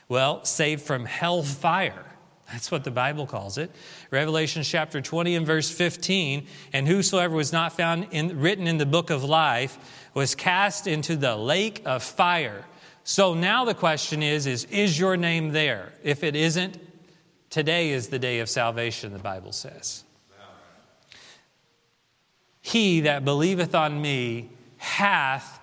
Well, 0.10 0.44
saved 0.44 0.82
from 0.82 1.06
hellfire. 1.06 2.04
That's 2.52 2.70
what 2.70 2.84
the 2.84 2.92
Bible 2.92 3.26
calls 3.26 3.58
it. 3.58 3.72
Revelation 4.10 4.64
chapter 4.64 5.00
20 5.00 5.36
and 5.36 5.46
verse 5.46 5.70
15. 5.70 6.48
And 6.74 6.88
whosoever 6.88 7.36
was 7.36 7.54
not 7.54 7.74
found 7.74 8.08
in, 8.12 8.40
written 8.40 8.68
in 8.68 8.78
the 8.78 8.86
book 8.86 9.10
of 9.10 9.24
life 9.24 9.78
was 10.14 10.36
cast 10.36 10.86
into 10.86 11.16
the 11.16 11.36
lake 11.36 11.82
of 11.86 12.04
fire. 12.04 12.66
So 13.04 13.34
now 13.34 13.64
the 13.64 13.74
question 13.74 14.22
is, 14.22 14.48
is, 14.48 14.66
is 14.66 15.00
your 15.00 15.16
name 15.16 15.52
there? 15.52 15.94
If 16.04 16.24
it 16.24 16.36
isn't, 16.36 16.78
today 17.50 17.92
is 17.92 18.10
the 18.10 18.20
day 18.20 18.40
of 18.40 18.50
salvation, 18.50 19.14
the 19.14 19.20
Bible 19.20 19.54
says. 19.54 20.04
He 22.60 23.02
that 23.02 23.26
believeth 23.26 23.74
on 23.74 24.02
me 24.02 24.50
hath 24.78 25.60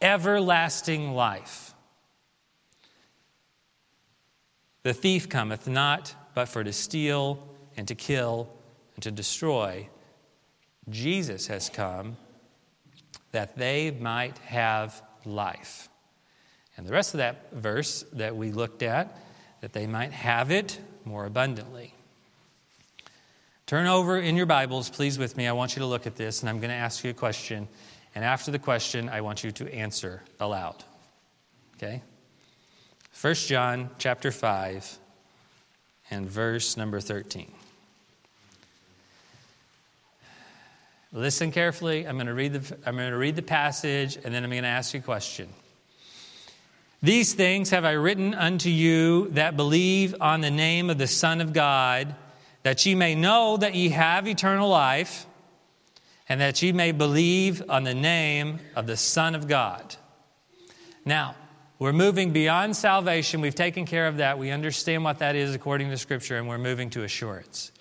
everlasting 0.00 1.12
life. 1.12 1.72
The 4.82 4.92
thief 4.92 5.28
cometh 5.28 5.68
not 5.68 6.14
but 6.34 6.48
for 6.48 6.64
to 6.64 6.72
steal 6.72 7.46
and 7.76 7.86
to 7.88 7.94
kill 7.94 8.48
and 8.94 9.02
to 9.02 9.10
destroy. 9.10 9.88
Jesus 10.88 11.46
has 11.46 11.68
come 11.68 12.16
that 13.32 13.56
they 13.56 13.90
might 13.90 14.38
have 14.38 15.02
life. 15.24 15.88
And 16.76 16.86
the 16.86 16.92
rest 16.92 17.14
of 17.14 17.18
that 17.18 17.52
verse 17.52 18.04
that 18.12 18.36
we 18.36 18.50
looked 18.50 18.82
at, 18.82 19.16
that 19.60 19.72
they 19.72 19.86
might 19.86 20.12
have 20.12 20.50
it 20.50 20.78
more 21.04 21.26
abundantly. 21.26 21.94
Turn 23.66 23.86
over 23.86 24.18
in 24.18 24.36
your 24.36 24.46
Bibles, 24.46 24.90
please, 24.90 25.18
with 25.18 25.36
me. 25.36 25.46
I 25.46 25.52
want 25.52 25.76
you 25.76 25.80
to 25.80 25.86
look 25.86 26.06
at 26.06 26.16
this, 26.16 26.40
and 26.40 26.50
I'm 26.50 26.58
going 26.58 26.70
to 26.70 26.76
ask 26.76 27.04
you 27.04 27.10
a 27.10 27.14
question. 27.14 27.68
And 28.14 28.24
after 28.24 28.50
the 28.50 28.58
question, 28.58 29.08
I 29.08 29.22
want 29.22 29.44
you 29.44 29.50
to 29.52 29.74
answer 29.74 30.22
aloud. 30.40 30.84
Okay? 31.76 32.02
1 33.20 33.34
John 33.34 33.90
chapter 33.98 34.30
5 34.30 34.98
and 36.12 36.28
verse 36.28 36.76
number 36.76 37.00
13. 37.00 37.50
Listen 41.14 41.50
carefully. 41.50 42.06
I'm 42.06 42.16
going 42.16 42.26
to 42.26 42.34
read 42.34 42.52
the, 42.52 42.76
I'm 42.86 42.96
going 42.96 43.10
to 43.10 43.16
read 43.16 43.34
the 43.34 43.42
passage 43.42 44.18
and 44.22 44.34
then 44.34 44.44
I'm 44.44 44.50
going 44.50 44.62
to 44.62 44.68
ask 44.68 44.92
you 44.92 45.00
a 45.00 45.02
question. 45.02 45.48
These 47.02 47.32
things 47.32 47.70
have 47.70 47.86
I 47.86 47.92
written 47.92 48.34
unto 48.34 48.68
you 48.68 49.30
that 49.30 49.56
believe 49.56 50.14
on 50.20 50.42
the 50.42 50.50
name 50.50 50.90
of 50.90 50.98
the 50.98 51.06
Son 51.06 51.40
of 51.40 51.54
God, 51.54 52.14
that 52.62 52.84
ye 52.84 52.94
may 52.94 53.14
know 53.14 53.56
that 53.56 53.74
ye 53.74 53.88
have 53.88 54.28
eternal 54.28 54.68
life 54.68 55.24
and 56.28 56.42
that 56.42 56.62
ye 56.62 56.72
may 56.72 56.92
believe 56.92 57.62
on 57.70 57.84
the 57.84 57.94
name 57.94 58.60
of 58.76 58.86
the 58.86 58.98
Son 58.98 59.34
of 59.34 59.48
God. 59.48 59.96
Now, 61.06 61.36
we're 61.82 61.92
moving 61.92 62.32
beyond 62.32 62.76
salvation. 62.76 63.40
We've 63.40 63.54
taken 63.54 63.84
care 63.84 64.06
of 64.06 64.18
that. 64.18 64.38
We 64.38 64.50
understand 64.50 65.04
what 65.04 65.18
that 65.18 65.36
is 65.36 65.54
according 65.54 65.90
to 65.90 65.98
Scripture, 65.98 66.38
and 66.38 66.48
we're 66.48 66.58
moving 66.58 66.90
to 66.90 67.02
assurance. 67.02 67.72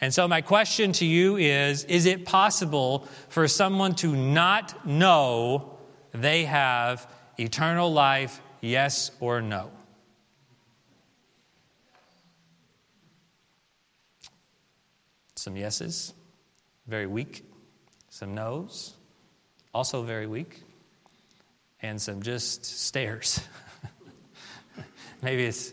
And 0.00 0.12
so, 0.12 0.26
my 0.26 0.40
question 0.40 0.92
to 0.94 1.04
you 1.04 1.36
is 1.36 1.84
Is 1.84 2.06
it 2.06 2.24
possible 2.24 3.06
for 3.28 3.46
someone 3.46 3.94
to 3.96 4.16
not 4.16 4.86
know 4.86 5.78
they 6.12 6.44
have 6.44 7.08
eternal 7.38 7.92
life, 7.92 8.40
yes 8.60 9.10
or 9.20 9.40
no? 9.40 9.70
Some 15.36 15.56
yeses, 15.56 16.12
very 16.86 17.06
weak 17.06 17.44
some 18.10 18.34
no's, 18.34 18.94
also 19.72 20.02
very 20.02 20.26
weak, 20.26 20.62
and 21.82 22.00
some 22.00 22.22
just 22.22 22.64
stares. 22.64 23.40
Maybe 25.22 25.44
it's, 25.44 25.72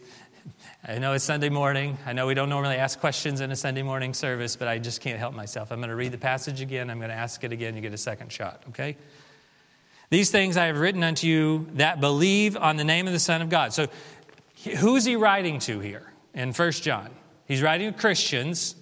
I 0.87 0.99
know 0.99 1.13
it's 1.13 1.23
Sunday 1.23 1.49
morning. 1.49 1.97
I 2.05 2.13
know 2.13 2.27
we 2.27 2.33
don't 2.33 2.49
normally 2.49 2.75
ask 2.75 2.99
questions 2.99 3.41
in 3.41 3.51
a 3.51 3.55
Sunday 3.55 3.83
morning 3.83 4.13
service, 4.13 4.55
but 4.55 4.67
I 4.67 4.79
just 4.79 5.01
can't 5.01 5.19
help 5.19 5.33
myself. 5.33 5.71
I'm 5.71 5.79
going 5.79 5.89
to 5.89 5.95
read 5.95 6.11
the 6.11 6.17
passage 6.17 6.61
again. 6.61 6.89
I'm 6.89 6.99
going 6.99 7.09
to 7.09 7.15
ask 7.15 7.43
it 7.43 7.51
again. 7.51 7.75
You 7.75 7.81
get 7.81 7.93
a 7.93 7.97
second 7.97 8.31
shot, 8.31 8.63
okay? 8.69 8.97
These 10.09 10.31
things 10.31 10.55
I 10.55 10.67
have 10.67 10.79
written 10.79 11.03
unto 11.03 11.27
you 11.27 11.67
that 11.73 11.99
believe 11.99 12.55
on 12.55 12.77
the 12.77 12.85
name 12.85 13.07
of 13.07 13.13
the 13.13 13.19
Son 13.19 13.41
of 13.41 13.49
God. 13.49 13.73
So, 13.73 13.87
who's 14.77 15.03
he 15.03 15.15
writing 15.17 15.59
to 15.59 15.79
here 15.79 16.13
in 16.33 16.53
First 16.53 16.83
John? 16.83 17.09
He's 17.45 17.61
writing 17.61 17.91
to 17.91 17.99
Christians, 17.99 18.75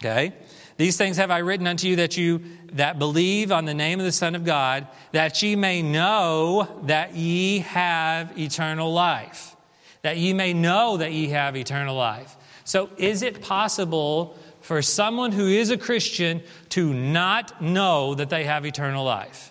okay? 0.00 0.34
These 0.78 0.96
things 0.96 1.16
have 1.16 1.32
I 1.32 1.38
written 1.38 1.66
unto 1.66 1.88
you 1.88 1.96
that 1.96 2.16
you 2.16 2.40
that 2.72 3.00
believe 3.00 3.50
on 3.50 3.64
the 3.64 3.74
name 3.74 3.98
of 3.98 4.06
the 4.06 4.12
Son 4.12 4.36
of 4.36 4.44
God, 4.44 4.86
that 5.10 5.42
ye 5.42 5.56
may 5.56 5.82
know 5.82 6.82
that 6.84 7.16
ye 7.16 7.58
have 7.60 8.38
eternal 8.38 8.92
life. 8.92 9.56
That 10.02 10.18
ye 10.18 10.32
may 10.32 10.52
know 10.52 10.96
that 10.96 11.12
ye 11.12 11.28
have 11.30 11.56
eternal 11.56 11.96
life. 11.96 12.36
So, 12.62 12.90
is 12.96 13.22
it 13.22 13.42
possible 13.42 14.38
for 14.60 14.80
someone 14.80 15.32
who 15.32 15.48
is 15.48 15.70
a 15.70 15.76
Christian 15.76 16.42
to 16.70 16.94
not 16.94 17.60
know 17.60 18.14
that 18.14 18.30
they 18.30 18.44
have 18.44 18.64
eternal 18.64 19.04
life? 19.04 19.47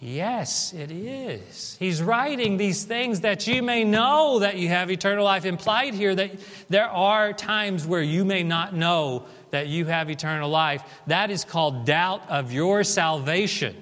Yes, 0.00 0.72
it 0.72 0.92
is. 0.92 1.76
He's 1.80 2.00
writing 2.00 2.56
these 2.56 2.84
things 2.84 3.22
that 3.22 3.48
you 3.48 3.62
may 3.64 3.82
know 3.82 4.38
that 4.38 4.56
you 4.56 4.68
have 4.68 4.90
eternal 4.90 5.24
life. 5.24 5.44
Implied 5.44 5.92
here 5.94 6.14
that 6.14 6.30
there 6.68 6.88
are 6.88 7.32
times 7.32 7.84
where 7.84 8.02
you 8.02 8.24
may 8.24 8.44
not 8.44 8.74
know 8.74 9.26
that 9.50 9.66
you 9.66 9.86
have 9.86 10.08
eternal 10.08 10.48
life. 10.48 10.84
That 11.08 11.30
is 11.32 11.44
called 11.44 11.84
doubt 11.84 12.22
of 12.28 12.52
your 12.52 12.84
salvation. 12.84 13.74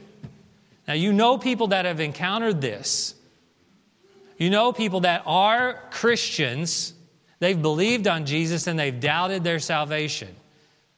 Now, 0.89 0.95
you 0.95 1.13
know 1.13 1.37
people 1.37 1.69
that 1.69 1.85
have 1.85 2.01
encountered 2.01 2.63
this. 2.63 3.15
You 4.39 4.49
know 4.49 4.73
people 4.73 5.01
that 5.01 5.23
are 5.27 5.83
Christians, 5.91 6.95
they've 7.41 7.61
believed 7.61 8.07
on 8.07 8.25
Jesus 8.25 8.67
and 8.67 8.79
they've 8.79 8.99
doubted 8.99 9.45
their 9.45 9.59
salvation. 9.59 10.29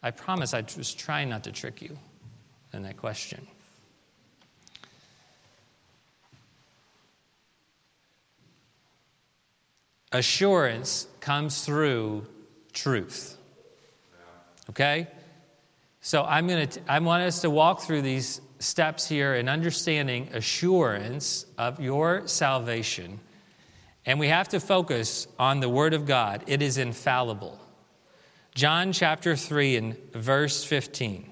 I 0.00 0.12
promise 0.12 0.54
I 0.54 0.62
was 0.76 0.94
trying 0.94 1.28
not 1.28 1.44
to 1.44 1.52
trick 1.52 1.82
you 1.82 1.98
in 2.72 2.84
that 2.84 2.96
question. 2.96 3.46
Assurance 10.12 11.06
comes 11.20 11.64
through 11.64 12.26
truth. 12.72 13.36
Okay? 14.70 15.08
So 16.00 16.24
I'm 16.24 16.46
going 16.46 16.68
to 16.68 16.80
I 16.90 16.98
want 17.00 17.24
us 17.24 17.40
to 17.42 17.50
walk 17.50 17.82
through 17.82 18.02
these 18.02 18.40
steps 18.58 19.06
here 19.08 19.34
in 19.34 19.48
understanding 19.48 20.28
assurance 20.32 21.46
of 21.56 21.80
your 21.80 22.26
salvation. 22.26 23.20
And 24.06 24.18
we 24.18 24.28
have 24.28 24.48
to 24.48 24.60
focus 24.60 25.28
on 25.38 25.60
the 25.60 25.68
word 25.68 25.92
of 25.92 26.06
God. 26.06 26.44
It 26.46 26.62
is 26.62 26.78
infallible. 26.78 27.60
John 28.54 28.92
chapter 28.92 29.36
3 29.36 29.76
and 29.76 30.12
verse 30.12 30.64
15. 30.64 31.30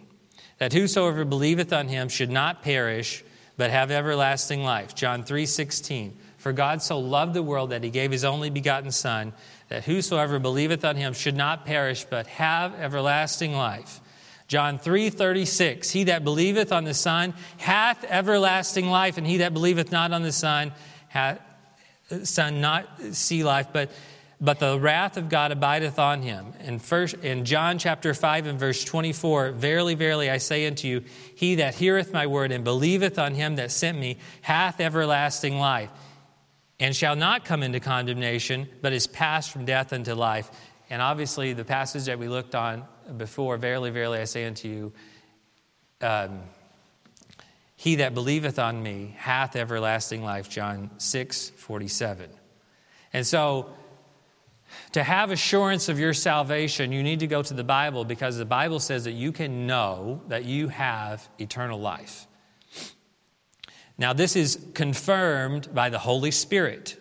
That 0.59 0.73
whosoever 0.73 1.25
believeth 1.25 1.73
on 1.73 1.88
him 1.88 2.09
should 2.09 2.30
not 2.30 2.62
perish 2.62 3.25
but 3.56 3.71
have 3.71 3.90
everlasting 3.90 4.62
life. 4.62 4.95
John 4.95 5.25
3:16. 5.25 6.12
For 6.47 6.53
God 6.53 6.81
so 6.81 7.00
loved 7.00 7.35
the 7.35 7.43
world 7.43 7.71
that 7.71 7.83
he 7.83 7.91
gave 7.91 8.12
his 8.12 8.25
only 8.25 8.50
begotten 8.50 8.93
Son, 8.93 9.33
that 9.69 9.83
whosoever 9.83 10.38
believeth 10.38 10.85
on 10.85 10.95
him 10.95 11.12
should 11.12 11.35
not 11.35 11.67
perish, 11.67 12.05
but 12.05 12.29
have 12.29 12.73
everlasting 12.75 13.53
life. 13.53 14.00
John 14.47 14.79
3 14.79 15.11
36, 15.11 15.91
he 15.91 16.05
that 16.05 16.23
believeth 16.23 16.71
on 16.71 16.85
the 16.85 16.95
Son 16.95 17.35
hath 17.57 18.05
everlasting 18.05 18.87
life, 18.87 19.19
and 19.19 19.26
he 19.26 19.38
that 19.38 19.55
believeth 19.55 19.91
not 19.91 20.12
on 20.12 20.23
the 20.23 20.31
Son 20.31 20.71
hath 21.09 21.41
son 22.23 22.61
not 22.61 22.87
see 23.11 23.43
life, 23.43 23.67
but 23.73 23.91
but 24.41 24.61
the 24.61 24.79
wrath 24.79 25.17
of 25.17 25.29
God 25.29 25.50
abideth 25.50 25.99
on 25.99 26.23
him. 26.23 26.53
In, 26.61 26.79
first, 26.79 27.15
in 27.25 27.45
John 27.45 27.79
chapter 27.79 28.15
5 28.15 28.47
and 28.47 28.61
verse 28.61 28.85
24, 28.85 29.50
Verily, 29.50 29.97
verily, 29.97 30.31
I 30.31 30.38
say 30.38 30.69
unto 30.69 30.87
you, 30.87 31.03
he 31.35 31.57
that 31.57 31.75
heareth 31.75 32.12
my 32.12 32.29
word 32.29 32.53
and 32.53 32.62
believeth 32.62 33.19
on 33.19 33.35
him 33.35 33.57
that 33.57 33.73
sent 33.73 33.99
me 33.99 34.19
hath 34.43 34.79
everlasting 34.79 35.59
life 35.59 35.91
and 36.78 36.95
shall 36.95 37.16
not 37.16 37.45
come 37.45 37.62
into 37.62 37.80
condemnation, 37.80 38.68
but 38.83 38.92
is 38.92 39.06
passed 39.06 39.50
from 39.50 39.64
death 39.64 39.92
unto 39.92 40.14
life. 40.14 40.50
And 40.90 41.00
obviously, 41.00 41.52
the 41.52 41.64
passage 41.64 42.04
that 42.04 42.18
we 42.18 42.28
looked 42.28 42.54
on 42.54 42.85
before, 43.16 43.56
verily, 43.56 43.90
verily, 43.90 44.18
I 44.18 44.25
say 44.25 44.45
unto 44.45 44.68
you, 44.68 44.92
um, 46.00 46.42
he 47.76 47.97
that 47.97 48.14
believeth 48.14 48.59
on 48.59 48.83
me 48.83 49.14
hath 49.18 49.56
everlasting 49.56 50.23
life, 50.23 50.49
John 50.49 50.90
6 50.99 51.50
47. 51.50 52.30
And 53.12 53.26
so, 53.26 53.71
to 54.92 55.02
have 55.02 55.30
assurance 55.30 55.88
of 55.88 55.99
your 55.99 56.12
salvation, 56.12 56.92
you 56.92 57.02
need 57.02 57.21
to 57.21 57.26
go 57.26 57.42
to 57.42 57.54
the 57.54 57.64
Bible 57.64 58.04
because 58.04 58.37
the 58.37 58.45
Bible 58.45 58.80
says 58.80 59.04
that 59.04 59.12
you 59.12 59.33
can 59.33 59.66
know 59.66 60.23
that 60.28 60.45
you 60.45 60.68
have 60.68 61.26
eternal 61.38 61.80
life. 61.80 62.26
Now, 63.99 64.12
this 64.12 64.37
is 64.37 64.59
confirmed 64.75 65.75
by 65.75 65.88
the 65.88 65.99
Holy 65.99 66.30
Spirit. 66.30 66.97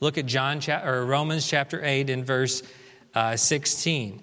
Look 0.00 0.18
at 0.18 0.26
John 0.26 0.60
or 0.68 1.06
Romans 1.06 1.46
chapter 1.46 1.82
8 1.82 2.10
and 2.10 2.26
verse 2.26 2.62
uh, 3.14 3.36
16. 3.36 4.20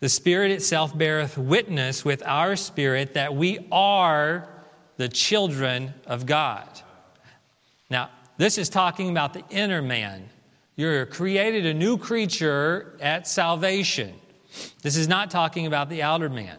The 0.00 0.08
Spirit 0.08 0.50
itself 0.50 0.96
beareth 0.96 1.38
witness 1.38 2.04
with 2.04 2.22
our 2.26 2.56
spirit 2.56 3.14
that 3.14 3.34
we 3.34 3.66
are 3.70 4.48
the 4.96 5.08
children 5.08 5.94
of 6.06 6.26
God. 6.26 6.68
Now, 7.88 8.10
this 8.36 8.58
is 8.58 8.68
talking 8.68 9.10
about 9.10 9.32
the 9.32 9.44
inner 9.48 9.80
man. 9.80 10.28
You're 10.76 11.06
created 11.06 11.64
a 11.66 11.72
new 11.72 11.96
creature 11.96 12.98
at 13.00 13.28
salvation. 13.28 14.14
This 14.82 14.96
is 14.96 15.08
not 15.08 15.30
talking 15.30 15.66
about 15.66 15.88
the 15.88 16.02
outer 16.02 16.28
man. 16.28 16.58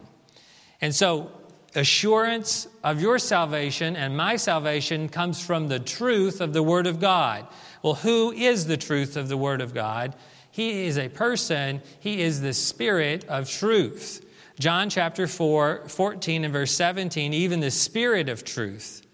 And 0.80 0.94
so, 0.94 1.30
assurance 1.74 2.68
of 2.82 3.00
your 3.00 3.18
salvation 3.18 3.96
and 3.96 4.16
my 4.16 4.36
salvation 4.36 5.08
comes 5.08 5.44
from 5.44 5.68
the 5.68 5.80
truth 5.80 6.40
of 6.40 6.52
the 6.52 6.62
Word 6.62 6.86
of 6.86 7.00
God. 7.00 7.46
Well, 7.82 7.94
who 7.94 8.32
is 8.32 8.66
the 8.66 8.76
truth 8.76 9.16
of 9.16 9.28
the 9.28 9.36
Word 9.36 9.60
of 9.60 9.74
God? 9.74 10.14
He 10.50 10.84
is 10.84 10.98
a 10.98 11.08
person, 11.08 11.82
He 11.98 12.22
is 12.22 12.40
the 12.40 12.54
Spirit 12.54 13.24
of 13.26 13.50
truth. 13.50 14.24
John 14.58 14.88
chapter 14.88 15.26
4, 15.26 15.88
14 15.88 16.44
and 16.44 16.52
verse 16.52 16.70
17, 16.72 17.34
even 17.34 17.58
the 17.58 17.72
Spirit 17.72 18.28
of 18.28 18.44
truth, 18.44 19.04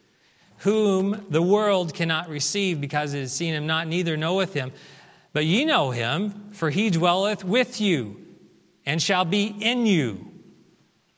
whom 0.59 1.25
the 1.31 1.41
world 1.41 1.95
cannot 1.95 2.29
receive 2.29 2.79
because 2.81 3.15
it 3.15 3.21
has 3.21 3.33
seen 3.33 3.55
Him 3.55 3.67
not, 3.67 3.89
neither 3.89 4.19
knoweth 4.19 4.53
Him. 4.53 4.71
But 5.33 5.47
ye 5.47 5.65
know 5.65 5.93
Him, 5.93 6.51
for 6.53 6.69
He 6.69 6.91
dwelleth 6.91 7.43
with 7.43 7.81
you 7.81 8.21
and 8.85 9.01
shall 9.01 9.25
be 9.25 9.47
in 9.47 9.87
you. 9.87 10.30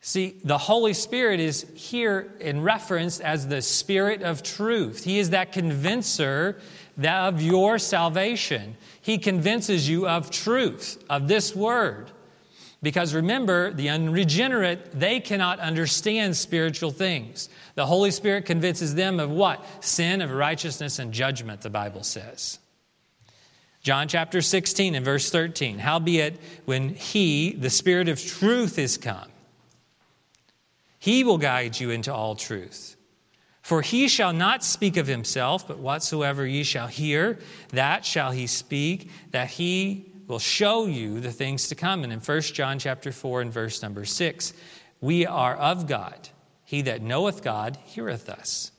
See, 0.04 0.40
the 0.42 0.58
Holy 0.58 0.94
Spirit 0.94 1.38
is 1.38 1.64
here 1.74 2.34
in 2.40 2.60
reference 2.60 3.20
as 3.20 3.46
the 3.46 3.62
Spirit 3.62 4.22
of 4.22 4.42
truth. 4.42 5.04
He 5.04 5.20
is 5.20 5.30
that 5.30 5.52
convincer 5.52 6.60
of 7.02 7.40
your 7.40 7.78
salvation. 7.78 8.76
He 9.00 9.16
convinces 9.16 9.88
you 9.88 10.08
of 10.08 10.32
truth, 10.32 11.02
of 11.08 11.28
this 11.28 11.54
word. 11.54 12.10
Because 12.82 13.14
remember, 13.14 13.72
the 13.72 13.90
unregenerate, 13.90 14.90
they 14.98 15.20
cannot 15.20 15.60
understand 15.60 16.36
spiritual 16.36 16.90
things. 16.90 17.48
The 17.76 17.86
Holy 17.86 18.10
Spirit 18.10 18.44
convinces 18.44 18.96
them 18.96 19.20
of 19.20 19.30
what? 19.30 19.64
Sin, 19.84 20.20
of 20.20 20.32
righteousness, 20.32 20.98
and 20.98 21.12
judgment, 21.12 21.60
the 21.60 21.70
Bible 21.70 22.02
says. 22.02 22.58
John 23.84 24.08
chapter 24.08 24.42
16 24.42 24.96
and 24.96 25.04
verse 25.04 25.30
13. 25.30 25.78
Howbeit, 25.78 26.40
when 26.64 26.88
He, 26.88 27.52
the 27.52 27.70
Spirit 27.70 28.08
of 28.08 28.20
truth, 28.20 28.80
is 28.80 28.96
come, 28.96 29.28
he 31.02 31.24
will 31.24 31.36
guide 31.36 31.80
you 31.80 31.90
into 31.90 32.14
all 32.14 32.36
truth. 32.36 32.94
For 33.60 33.82
he 33.82 34.06
shall 34.06 34.32
not 34.32 34.62
speak 34.62 34.96
of 34.96 35.08
himself, 35.08 35.66
but 35.66 35.80
whatsoever 35.80 36.46
ye 36.46 36.62
shall 36.62 36.86
hear, 36.86 37.40
that 37.70 38.04
shall 38.04 38.30
he 38.30 38.46
speak, 38.46 39.10
that 39.32 39.48
he 39.50 40.12
will 40.28 40.38
show 40.38 40.86
you 40.86 41.18
the 41.18 41.32
things 41.32 41.66
to 41.70 41.74
come. 41.74 42.04
And 42.04 42.12
in 42.12 42.20
1 42.20 42.40
John 42.42 42.78
chapter 42.78 43.10
4 43.10 43.40
and 43.40 43.52
verse 43.52 43.82
number 43.82 44.04
6, 44.04 44.54
we 45.00 45.26
are 45.26 45.56
of 45.56 45.88
God. 45.88 46.28
He 46.64 46.82
that 46.82 47.02
knoweth 47.02 47.42
God 47.42 47.78
heareth 47.84 48.28
us. 48.28 48.70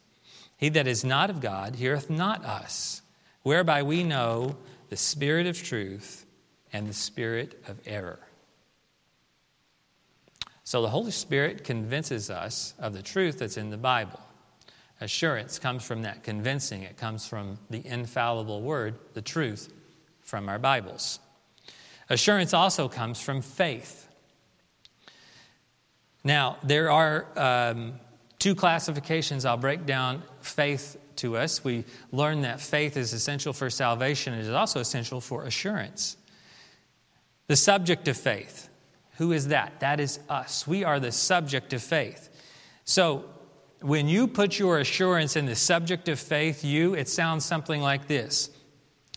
He 0.56 0.70
that 0.70 0.88
is 0.88 1.04
not 1.04 1.30
of 1.30 1.42
God 1.42 1.76
heareth 1.76 2.10
not 2.10 2.46
us, 2.46 3.02
whereby 3.42 3.84
we 3.84 4.02
know 4.06 4.56
the 4.88 4.96
spirit 4.96 5.46
of 5.46 5.62
truth 5.62 6.26
and 6.72 6.88
the 6.88 6.94
spirit 6.94 7.62
of 7.68 7.82
error. 7.86 8.20
So 10.74 10.82
the 10.82 10.90
Holy 10.90 11.12
Spirit 11.12 11.64
convinces 11.64 12.32
us 12.32 12.74
of 12.80 12.94
the 12.94 13.04
truth 13.04 13.38
that's 13.38 13.58
in 13.58 13.70
the 13.70 13.78
Bible. 13.78 14.20
Assurance 15.02 15.60
comes 15.60 15.86
from 15.86 16.02
that 16.02 16.24
convincing, 16.24 16.82
it 16.82 16.98
comes 16.98 17.28
from 17.28 17.60
the 17.70 17.86
infallible 17.86 18.60
word, 18.60 18.96
the 19.14 19.22
truth, 19.22 19.72
from 20.22 20.50
our 20.50 20.58
Bibles. 20.58 21.20
Assurance 22.10 22.56
also 22.56 22.90
comes 22.90 23.22
from 23.22 23.44
faith. 23.44 24.08
Now, 26.24 26.58
there 26.64 26.90
are 26.90 27.28
um, 27.38 28.00
two 28.40 28.56
classifications. 28.56 29.46
I'll 29.46 29.58
break 29.58 29.86
down 29.86 30.24
faith 30.42 30.98
to 31.18 31.38
us. 31.38 31.64
We 31.64 31.86
learn 32.12 32.42
that 32.42 32.60
faith 32.60 32.98
is 32.98 33.14
essential 33.14 33.54
for 33.54 33.70
salvation, 33.70 34.34
it 34.34 34.40
is 34.40 34.50
also 34.50 34.80
essential 34.80 35.22
for 35.22 35.44
assurance. 35.44 36.18
The 37.46 37.58
subject 37.58 38.08
of 38.08 38.18
faith. 38.18 38.70
Who 39.18 39.32
is 39.32 39.50
that? 39.50 39.80
That 39.80 40.00
is 40.00 40.20
us. 40.30 40.66
We 40.68 40.84
are 40.84 41.00
the 41.00 41.12
subject 41.12 41.74
of 41.74 41.82
faith. 41.82 42.30
So, 42.86 43.26
when 43.82 44.08
you 44.08 44.28
put 44.28 44.58
your 44.58 44.80
assurance 44.80 45.36
in 45.36 45.46
the 45.46 45.56
subject 45.56 46.08
of 46.08 46.18
faith, 46.18 46.64
you, 46.64 46.94
it 46.94 47.10
sounds 47.10 47.44
something 47.44 47.82
like 47.82 48.08
this 48.08 48.50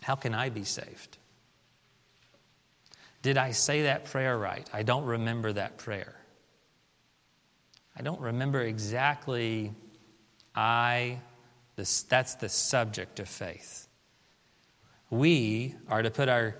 How 0.03 0.15
can 0.15 0.33
I 0.33 0.49
be 0.49 0.63
saved? 0.63 1.17
Did 3.21 3.37
I 3.37 3.51
say 3.51 3.83
that 3.83 4.05
prayer 4.05 4.37
right? 4.37 4.69
I 4.71 4.83
don't 4.83 5.05
remember 5.05 5.51
that 5.53 5.77
prayer. 5.77 6.15
I 7.97 8.03
don't 8.03 8.21
remember 8.21 8.61
exactly. 8.61 9.73
I, 10.55 11.19
this, 11.75 12.03
that's 12.03 12.35
the 12.35 12.49
subject 12.49 13.19
of 13.19 13.27
faith. 13.27 13.87
We 15.09 15.75
are 15.89 16.01
to 16.01 16.11
put 16.11 16.29
our 16.29 16.55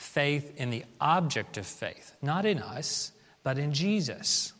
faith 0.00 0.54
in 0.56 0.70
the 0.70 0.82
object 0.98 1.58
of 1.58 1.66
faith, 1.66 2.16
not 2.22 2.46
in 2.46 2.58
us, 2.58 3.12
but 3.42 3.58
in 3.58 3.72
Jesus. 3.72 4.54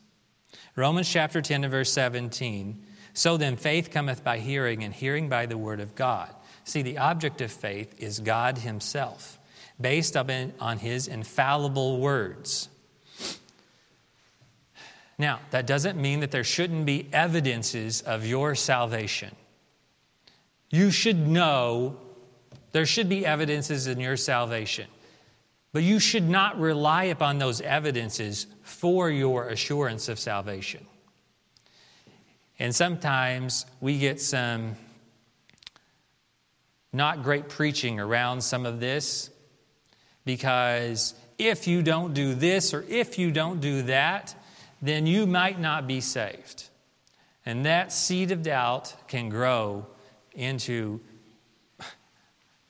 Romans 0.77 1.09
chapter 1.11 1.41
10 1.41 1.65
and 1.65 1.71
verse 1.71 1.91
17. 1.93 2.85
So 3.15 3.37
then, 3.37 3.57
faith 3.57 3.91
cometh 3.91 4.23
by 4.23 4.39
hearing, 4.39 4.85
and 4.85 4.95
hearing 4.95 5.29
by 5.29 5.47
the 5.47 5.57
word 5.57 5.81
of 5.81 5.95
God. 5.95 6.29
See, 6.65 6.83
the 6.83 6.99
object 6.99 7.41
of 7.41 7.51
faith 7.51 7.95
is 7.99 8.21
God 8.21 8.59
Himself, 8.59 9.39
based 9.81 10.15
on 10.15 10.79
His 10.79 11.09
infallible 11.09 11.99
words. 11.99 12.69
Now, 15.19 15.41
that 15.51 15.67
doesn't 15.67 16.01
mean 16.01 16.21
that 16.21 16.31
there 16.31 16.45
shouldn't 16.45 16.85
be 16.85 17.09
evidences 17.13 18.03
of 18.03 18.27
your 18.27 18.55
salvation. 18.55 19.35
You 20.71 20.91
should 20.91 21.27
know 21.27 21.97
there 22.73 22.87
should 22.87 23.09
be 23.09 23.27
evidences 23.27 23.87
in 23.87 24.01
your 24.01 24.17
salvation. 24.17 24.87
But 25.73 25.83
you 25.83 26.01
should 26.01 26.29
not 26.29 26.59
rely 26.59 27.05
upon 27.05 27.39
those 27.39 27.61
evidences 27.61 28.47
for 28.63 29.11
your 29.11 29.49
assurance 29.49 30.09
of 30.09 30.19
salvation. 30.19 30.85
And 32.59 32.75
sometimes 32.75 33.67
we 33.81 33.99
get 33.99 34.21
some 34.21 34.77
not 36.93 37.23
great 37.23 37.49
preaching 37.49 38.01
around 38.01 38.43
some 38.43 38.67
of 38.67 38.81
this 38.81 39.31
because 40.25 41.15
if 41.39 41.67
you 41.67 41.83
don't 41.83 42.13
do 42.15 42.35
this 42.35 42.75
or 42.75 42.85
if 42.89 43.19
you 43.19 43.31
don't 43.31 43.61
do 43.61 43.83
that, 43.83 44.35
then 44.83 45.07
you 45.07 45.27
might 45.27 45.61
not 45.61 45.87
be 45.87 46.01
saved. 46.01 46.69
And 47.47 47.65
that 47.65 47.93
seed 47.93 48.31
of 48.33 48.43
doubt 48.43 48.95
can 49.09 49.29
grow 49.29 49.87
into 50.33 51.01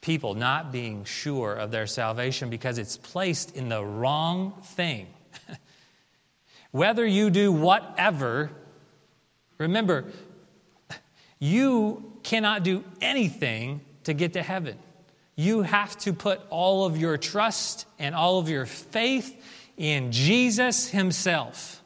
people 0.00 0.34
not 0.34 0.72
being 0.72 1.04
sure 1.04 1.52
of 1.52 1.70
their 1.70 1.86
salvation 1.86 2.48
because 2.48 2.78
it's 2.78 2.96
placed 2.96 3.56
in 3.56 3.68
the 3.68 3.84
wrong 3.84 4.52
thing. 4.62 5.06
Whether 6.70 7.06
you 7.06 7.30
do 7.30 7.52
whatever, 7.52 8.50
remember, 9.58 10.06
you 11.38 12.12
cannot 12.22 12.62
do 12.62 12.84
anything 13.00 13.80
to 14.04 14.14
get 14.14 14.34
to 14.34 14.42
heaven. 14.42 14.78
You 15.36 15.62
have 15.62 15.96
to 15.98 16.12
put 16.12 16.40
all 16.50 16.84
of 16.84 16.96
your 16.96 17.16
trust 17.16 17.86
and 17.98 18.14
all 18.14 18.38
of 18.38 18.48
your 18.48 18.66
faith 18.66 19.34
in 19.76 20.12
Jesus 20.12 20.88
Himself. 20.88 21.82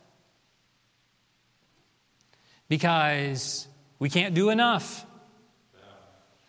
Because 2.69 3.69
we 3.99 4.09
can't 4.09 4.35
do 4.35 4.51
enough. 4.51 5.07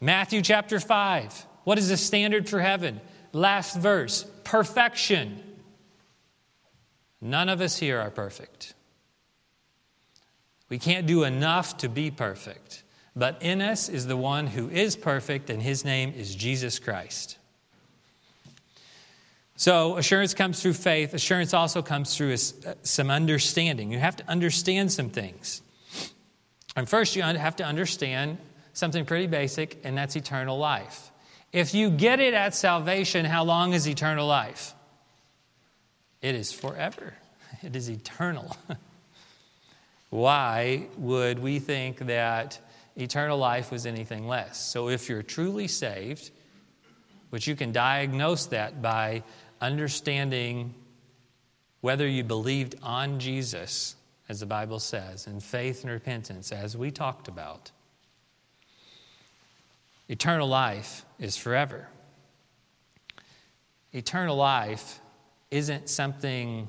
Matthew 0.02 0.42
chapter 0.42 0.80
5. 0.80 1.46
What 1.66 1.78
is 1.78 1.90
the 1.90 1.98
standard 1.98 2.48
for 2.48 2.62
heaven? 2.62 3.02
Last 3.34 3.76
verse 3.76 4.26
perfection. 4.46 5.42
None 7.20 7.50
of 7.50 7.60
us 7.60 7.78
here 7.78 8.00
are 8.00 8.12
perfect. 8.12 8.74
We 10.70 10.80
can't 10.80 11.06
do 11.06 11.24
enough 11.24 11.78
to 11.78 11.90
be 11.90 12.12
perfect. 12.12 12.84
But 13.16 13.42
in 13.42 13.62
us 13.62 13.90
is 13.90 14.08
the 14.08 14.18
one 14.18 14.48
who 14.48 14.70
is 14.70 14.96
perfect, 14.96 15.50
and 15.50 15.62
his 15.62 15.86
name 15.86 16.14
is 16.16 16.36
Jesus 16.36 16.80
Christ. 16.80 17.38
So, 19.56 19.96
assurance 19.98 20.34
comes 20.34 20.62
through 20.62 20.74
faith. 20.74 21.14
Assurance 21.14 21.54
also 21.54 21.82
comes 21.82 22.16
through 22.16 22.34
uh, 22.34 22.74
some 22.84 23.10
understanding. 23.10 23.90
You 23.90 24.00
have 24.00 24.18
to 24.18 24.30
understand 24.30 24.92
some 24.92 25.10
things. 25.10 25.62
And 26.76 26.90
first, 26.90 27.16
you 27.16 27.24
have 27.24 27.56
to 27.56 27.64
understand 27.64 28.38
something 28.74 29.06
pretty 29.06 29.28
basic, 29.28 29.80
and 29.86 29.98
that's 29.98 30.18
eternal 30.18 30.58
life. 30.58 31.12
If 31.56 31.74
you 31.74 31.90
get 31.90 32.20
it 32.20 32.34
at 32.34 32.54
salvation, 32.54 33.24
how 33.24 33.46
long 33.46 33.72
is 33.72 33.88
eternal 33.88 34.28
life? 34.28 34.74
It 36.22 36.36
is 36.36 36.52
forever, 36.52 37.14
it 37.64 37.78
is 37.78 37.90
eternal. 37.90 38.58
Why 40.10 40.88
would 40.98 41.40
we 41.40 41.60
think 41.60 42.00
that 42.08 42.60
eternal 42.98 43.38
life 43.38 43.72
was 43.72 43.86
anything 43.86 44.28
less? 44.28 44.70
So, 44.70 44.90
if 44.90 45.08
you're 45.08 45.24
truly 45.24 45.70
saved, 45.70 46.30
which 47.30 47.48
you 47.48 47.56
can 47.56 47.72
diagnose 47.72 48.48
that 48.48 48.82
by 48.82 49.24
understanding 49.62 50.74
whether 51.80 52.06
you 52.06 52.26
believed 52.26 52.76
on 52.84 53.18
Jesus, 53.18 53.96
as 54.28 54.42
the 54.42 54.46
Bible 54.46 54.80
says, 54.80 55.26
in 55.26 55.40
faith 55.40 55.84
and 55.84 55.92
repentance, 55.94 56.52
as 56.52 56.76
we 56.76 56.92
talked 56.92 57.30
about, 57.30 57.72
Eternal 60.08 60.48
life 60.48 61.06
is 61.20 61.36
forever. 61.36 61.88
Eternal 63.92 64.36
life 64.36 65.00
isn't 65.50 65.90
something 65.90 66.68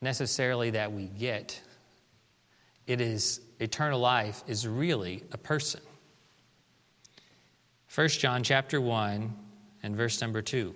necessarily 0.00 0.70
that 0.70 0.92
we 0.92 1.06
get. 1.06 1.60
It 2.86 3.00
is 3.00 3.40
eternal 3.60 4.00
life 4.00 4.42
is 4.46 4.66
really 4.66 5.22
a 5.32 5.38
person. 5.38 5.80
1 7.94 8.08
John 8.08 8.42
chapter 8.42 8.80
1 8.80 9.34
and 9.82 9.96
verse 9.96 10.20
number 10.20 10.42
2. 10.42 10.74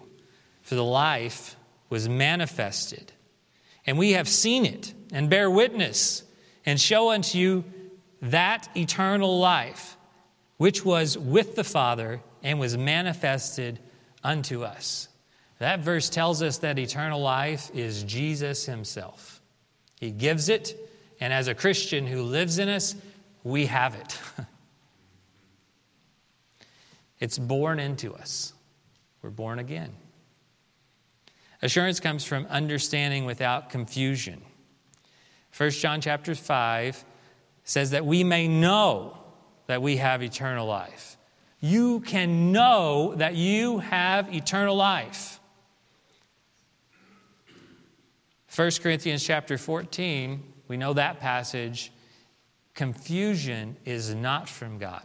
For 0.63 0.75
the 0.75 0.85
life 0.85 1.57
was 1.91 2.09
manifested, 2.09 3.13
and 3.87 3.99
we 3.99 4.13
have 4.13 4.29
seen 4.29 4.65
it 4.65 4.95
and 5.13 5.29
bear 5.29 5.51
witness 5.51 6.23
and 6.65 6.81
show 6.81 7.11
unto 7.11 7.39
you 7.39 7.65
that 8.23 8.69
eternal 8.77 9.39
life 9.39 9.96
which 10.57 10.85
was 10.85 11.19
with 11.19 11.55
the 11.55 11.65
Father 11.65 12.21
and 12.43 12.59
was 12.59 12.77
manifested 12.77 13.79
unto 14.23 14.63
us. 14.63 15.09
That 15.59 15.81
verse 15.81 16.11
tells 16.11 16.43
us 16.43 16.59
that 16.59 16.79
eternal 16.79 17.21
life 17.21 17.71
is 17.75 18.03
Jesus 18.03 18.67
Himself. 18.67 19.41
He 19.99 20.11
gives 20.11 20.49
it, 20.49 20.77
and 21.21 21.33
as 21.33 21.49
a 21.49 21.55
Christian 21.55 22.07
who 22.07 22.23
lives 22.23 22.59
in 22.59 22.69
us, 22.69 22.95
we 23.43 23.67
have 23.67 23.95
it. 23.95 24.19
it's 27.21 27.39
born 27.39 27.79
into 27.79 28.15
us. 28.15 28.53
We're 29.23 29.31
born 29.31 29.59
again. 29.59 29.93
Assurance 31.63 32.01
comes 32.01 32.25
from 32.25 32.47
understanding 32.47 33.25
without 33.25 33.71
confusion. 33.71 34.43
1 35.57 35.71
John 35.71 36.03
chapter 36.03 36.35
5 36.35 37.03
says 37.65 37.93
that 37.93 38.05
we 38.05 38.23
may 38.25 38.47
know 38.47 39.17
that 39.67 39.83
we 39.83 39.97
have 39.97 40.23
eternal 40.23 40.67
life. 40.67 41.17
You 41.61 42.01
can 42.01 42.53
know 42.53 43.15
that 43.17 43.35
you 43.35 43.79
have 43.79 44.33
eternal 44.33 44.77
life. 44.77 45.41
1 48.55 48.71
Corinthians 48.83 49.25
chapter 49.25 49.59
14, 49.59 50.43
we 50.69 50.77
know 50.77 50.93
that 50.95 51.21
passage. 51.21 51.93
Confusion 52.75 53.77
is 53.85 54.15
not 54.15 54.49
from 54.49 54.79
God. 54.79 55.05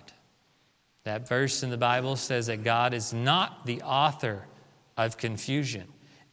That 1.03 1.27
verse 1.27 1.63
in 1.63 1.69
the 1.69 1.77
Bible 1.77 2.15
says 2.15 2.47
that 2.47 2.63
God 2.63 2.93
is 2.93 3.11
not 3.11 3.65
the 3.65 3.81
author 3.81 4.45
of 4.97 5.17
confusion. 5.17 5.87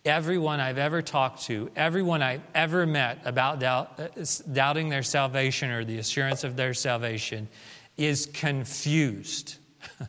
Everyone 0.04 0.60
I've 0.60 0.78
ever 0.78 1.02
talked 1.02 1.42
to, 1.44 1.70
everyone 1.74 2.22
I've 2.22 2.42
ever 2.54 2.86
met 2.86 3.20
about 3.24 3.60
doubt, 3.60 3.98
uh, 3.98 4.24
doubting 4.52 4.88
their 4.88 5.02
salvation 5.02 5.70
or 5.70 5.84
the 5.84 5.98
assurance 5.98 6.44
of 6.44 6.56
their 6.56 6.74
salvation 6.74 7.48
is 7.98 8.26
confused. 8.26 9.56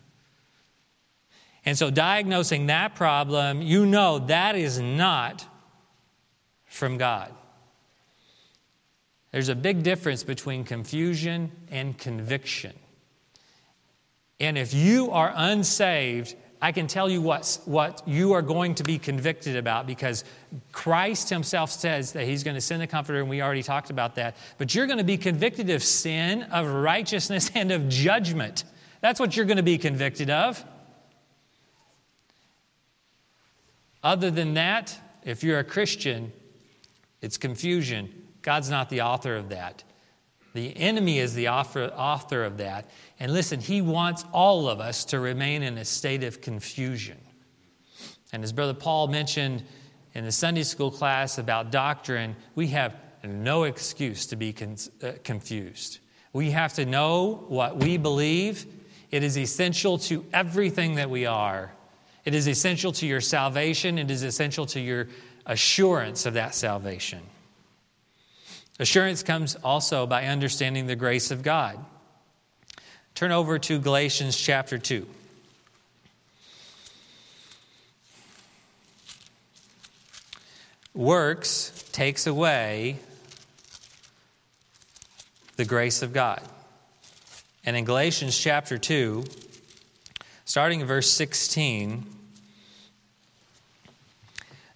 and 1.66 1.78
so, 1.78 1.90
diagnosing 1.90 2.68
that 2.68 2.96
problem, 2.96 3.62
you 3.62 3.86
know 3.86 4.20
that 4.20 4.56
is 4.56 4.80
not 4.80 5.46
from 6.66 6.98
God. 6.98 7.34
There's 9.32 9.50
a 9.50 9.56
big 9.56 9.84
difference 9.84 10.24
between 10.24 10.64
confusion 10.64 11.52
and 11.70 11.98
conviction. 11.98 12.74
And 14.40 14.58
if 14.58 14.74
you 14.74 15.12
are 15.12 15.34
unsaved, 15.36 16.36
I 16.62 16.74
can 16.74 16.88
tell 16.88 17.10
you 17.10 17.22
what, 17.22 17.60
what 17.66 18.02
you 18.06 18.34
are 18.34 18.42
going 18.42 18.76
to 18.76 18.84
be 18.84 19.00
convicted 19.00 19.56
about 19.56 19.88
because 19.88 20.26
Christ 20.74 21.30
Himself 21.30 21.72
says 21.72 22.12
that 22.14 22.26
He's 22.26 22.44
going 22.44 22.56
to 22.56 22.62
send 22.62 22.82
the 22.82 22.88
Comforter, 22.88 23.22
and 23.22 23.30
we 23.30 23.42
already 23.42 23.64
talked 23.64 23.90
about 23.90 24.16
that. 24.16 24.36
But 24.58 24.76
you're 24.76 24.88
going 24.88 24.98
to 24.98 25.06
be 25.06 25.18
convicted 25.18 25.70
of 25.70 25.82
sin, 25.84 26.44
of 26.44 26.68
righteousness, 26.68 27.50
and 27.56 27.72
of 27.72 27.88
judgment. 27.88 28.66
That's 29.02 29.20
what 29.20 29.38
you're 29.38 29.46
going 29.46 29.58
to 29.58 29.64
be 29.64 29.78
convicted 29.78 30.30
of. 30.30 30.64
Other 34.04 34.30
than 34.32 34.54
that, 34.56 34.98
if 35.24 35.44
you're 35.44 35.60
a 35.60 35.64
Christian, 35.64 36.32
it's 37.22 37.38
confusion. 37.38 38.28
God's 38.42 38.70
not 38.70 38.90
the 38.90 39.02
author 39.02 39.36
of 39.36 39.50
that. 39.50 39.84
The 40.54 40.76
enemy 40.76 41.20
is 41.20 41.36
the 41.36 41.50
author, 41.50 41.86
author 41.86 42.44
of 42.44 42.58
that. 42.58 42.90
And 43.20 43.34
listen, 43.34 43.60
he 43.60 43.82
wants 43.82 44.24
all 44.32 44.70
of 44.70 44.80
us 44.80 45.04
to 45.06 45.20
remain 45.20 45.62
in 45.62 45.78
a 45.78 45.86
state 45.86 46.24
of 46.24 46.42
confusion. 46.42 47.18
And 48.32 48.44
as 48.44 48.54
Brother 48.54 48.74
Paul 48.74 49.08
mentioned 49.08 49.64
in 50.14 50.24
the 50.24 50.32
Sunday 50.32 50.64
school 50.64 50.92
class 50.92 51.38
about 51.38 51.72
doctrine, 51.72 52.36
we 52.56 52.68
have 52.68 52.96
no 53.24 53.64
excuse 53.64 54.26
to 54.28 54.36
be 54.36 54.54
con- 54.54 54.78
uh, 55.04 55.14
confused. 55.24 56.00
We 56.32 56.52
have 56.52 56.74
to 56.74 56.86
know 56.86 57.44
what 57.48 57.78
we 57.78 57.98
believe. 57.98 58.66
It 59.12 59.24
is 59.24 59.38
essential 59.38 59.98
to 60.00 60.26
everything 60.32 60.96
that 60.96 61.10
we 61.10 61.26
are. 61.26 61.74
It 62.24 62.36
is 62.36 62.48
essential 62.48 62.92
to 62.94 63.08
your 63.08 63.22
salvation, 63.22 63.98
it 63.98 64.12
is 64.12 64.24
essential 64.24 64.66
to 64.68 64.80
your 64.80 65.08
assurance 65.46 66.26
of 66.26 66.36
that 66.36 66.54
salvation. 66.54 67.22
Assurance 68.80 69.24
comes 69.24 69.56
also 69.56 70.06
by 70.06 70.28
understanding 70.28 70.86
the 70.88 70.96
grace 70.96 71.32
of 71.32 71.44
God. 71.44 71.84
Turn 73.16 73.32
over 73.32 73.60
to 73.60 73.80
Galatians 73.80 74.38
chapter 74.38 74.78
2. 74.78 75.06
Works 80.94 81.86
takes 81.92 82.28
away 82.28 82.98
the 85.58 85.66
grace 85.66 86.02
of 86.02 86.14
God. 86.14 86.42
And 87.66 87.76
in 87.76 87.86
Galatians 87.86 88.38
chapter 88.38 88.78
2, 88.78 89.26
starting 90.46 90.80
in 90.80 90.88
verse 90.88 91.12
16, 91.12 92.06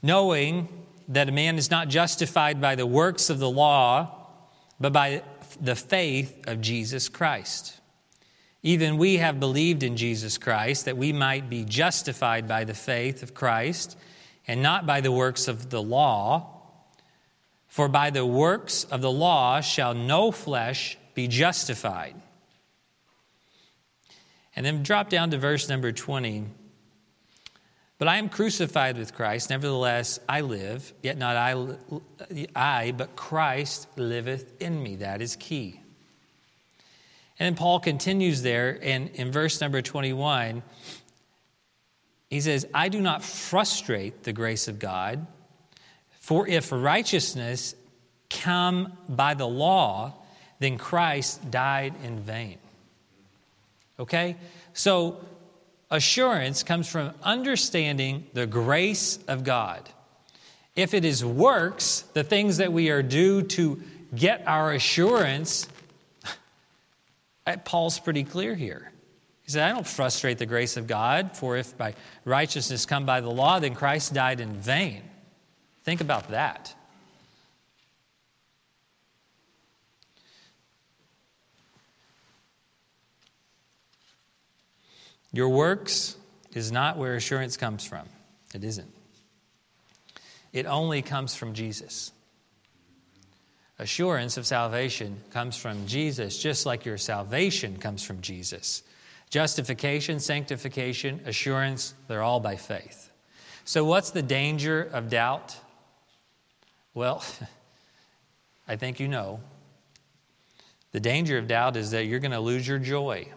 knowing 0.01 0.67
that 1.07 1.29
a 1.29 1.31
man 1.31 1.57
is 1.57 1.71
not 1.71 1.87
justified 1.87 2.61
by 2.61 2.75
the 2.75 2.85
works 2.85 3.29
of 3.29 3.39
the 3.39 3.49
law, 3.49 4.27
but 4.79 4.93
by 4.93 5.23
the 5.61 5.75
faith 5.75 6.47
of 6.47 6.61
Jesus 6.61 7.09
Christ. 7.09 7.79
Even 8.63 8.97
we 8.97 9.17
have 9.17 9.41
believed 9.41 9.83
in 9.83 9.97
Jesus 9.97 10.37
Christ 10.37 10.85
that 10.85 10.97
we 10.97 11.11
might 11.11 11.49
be 11.49 11.65
justified 11.65 12.47
by 12.47 12.63
the 12.63 12.73
faith 12.73 13.21
of 13.21 13.33
Christ 13.33 13.97
and 14.47 14.63
not 14.63 14.85
by 14.85 15.01
the 15.01 15.11
works 15.11 15.49
of 15.49 15.69
the 15.69 15.81
law. 15.81 16.49
For 17.67 17.89
by 17.89 18.09
the 18.09 18.25
works 18.25 18.85
of 18.85 19.01
the 19.01 19.11
law 19.11 19.59
shall 19.59 19.93
no 19.93 20.31
flesh 20.31 20.97
be 21.13 21.27
justified. 21.27 22.15
And 24.55 24.65
then 24.65 24.83
drop 24.83 25.09
down 25.09 25.31
to 25.31 25.37
verse 25.37 25.67
number 25.67 25.91
20. 25.91 26.45
But 27.97 28.07
I 28.07 28.17
am 28.17 28.29
crucified 28.29 28.97
with 28.97 29.13
Christ, 29.13 29.49
nevertheless 29.49 30.19
I 30.27 30.41
live, 30.41 30.93
yet 31.01 31.17
not 31.17 31.35
I, 31.35 31.55
I, 32.55 32.91
but 32.91 33.15
Christ 33.15 33.87
liveth 33.97 34.61
in 34.61 34.81
me. 34.81 34.97
That 34.97 35.21
is 35.21 35.35
key. 35.35 35.82
And 37.43 37.57
Paul 37.57 37.81
continues 37.81 38.41
there, 38.41 38.79
and 38.81 39.09
in 39.15 39.29
verse 39.29 39.59
number 39.59 39.81
21, 39.81 40.63
he 42.29 42.39
says, 42.39 42.65
I 42.73 42.87
do 42.87 43.01
not 43.01 43.21
frustrate 43.21 44.23
the 44.23 44.31
grace 44.31 44.69
of 44.69 44.79
God, 44.79 45.27
for 46.21 46.47
if 46.47 46.71
righteousness 46.71 47.75
come 48.29 48.93
by 49.09 49.33
the 49.33 49.45
law, 49.45 50.13
then 50.59 50.77
Christ 50.77 51.51
died 51.51 51.93
in 52.05 52.21
vain. 52.21 52.59
Okay? 53.99 54.37
So, 54.71 55.19
assurance 55.91 56.63
comes 56.63 56.87
from 56.87 57.11
understanding 57.23 58.25
the 58.31 58.47
grace 58.47 59.19
of 59.27 59.43
God. 59.43 59.89
If 60.77 60.93
it 60.93 61.03
is 61.03 61.25
works, 61.25 62.05
the 62.13 62.23
things 62.23 62.55
that 62.55 62.71
we 62.71 62.89
are 62.89 63.03
due 63.03 63.41
to 63.41 63.83
get 64.15 64.47
our 64.47 64.71
assurance, 64.71 65.67
Paul's 67.65 67.99
pretty 67.99 68.23
clear 68.23 68.55
here. 68.55 68.91
He 69.43 69.51
said, 69.51 69.63
I 69.63 69.73
don't 69.73 69.85
frustrate 69.85 70.37
the 70.37 70.45
grace 70.45 70.77
of 70.77 70.87
God, 70.87 71.35
for 71.35 71.57
if 71.57 71.77
by 71.77 71.95
righteousness 72.23 72.85
come 72.85 73.05
by 73.05 73.19
the 73.19 73.29
law, 73.29 73.59
then 73.59 73.75
Christ 73.75 74.13
died 74.13 74.39
in 74.39 74.53
vain. 74.53 75.03
Think 75.83 75.99
about 75.99 76.29
that. 76.29 76.73
Your 85.33 85.49
works 85.49 86.15
is 86.53 86.71
not 86.71 86.97
where 86.97 87.15
assurance 87.15 87.57
comes 87.57 87.83
from. 87.85 88.07
It 88.53 88.63
isn't. 88.63 88.93
It 90.53 90.67
only 90.67 91.01
comes 91.01 91.35
from 91.35 91.53
Jesus. 91.53 92.11
Assurance 93.79 94.37
of 94.37 94.45
salvation 94.45 95.17
comes 95.31 95.57
from 95.57 95.87
Jesus, 95.87 96.37
just 96.37 96.65
like 96.65 96.85
your 96.85 96.97
salvation 96.97 97.77
comes 97.77 98.03
from 98.03 98.21
Jesus. 98.21 98.83
Justification, 99.29 100.19
sanctification, 100.19 101.21
assurance, 101.25 101.95
they're 102.07 102.21
all 102.21 102.39
by 102.39 102.55
faith. 102.55 103.11
So, 103.65 103.83
what's 103.83 104.11
the 104.11 104.21
danger 104.21 104.83
of 104.83 105.09
doubt? 105.09 105.57
Well, 106.93 107.23
I 108.67 108.75
think 108.75 108.99
you 108.99 109.07
know. 109.07 109.39
The 110.91 110.99
danger 110.99 111.39
of 111.39 111.47
doubt 111.47 111.75
is 111.75 111.91
that 111.91 112.05
you're 112.05 112.19
going 112.19 112.31
to 112.31 112.39
lose 112.39 112.67
your 112.67 112.77
joy 112.77 113.27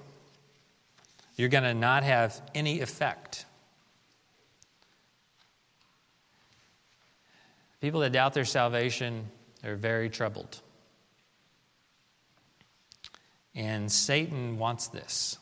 you're 1.37 1.51
going 1.51 1.64
to 1.64 1.75
not 1.75 2.03
have 2.03 2.40
any 2.55 2.81
effect. 2.81 3.44
People 7.81 8.01
that 8.01 8.12
doubt 8.12 8.33
their 8.33 8.46
salvation 8.46 9.27
are 9.66 9.76
very 9.76 10.09
troubled. 10.09 10.61
And 13.55 13.90
Satan 13.90 14.59
wants 14.59 14.88
this 14.88 15.38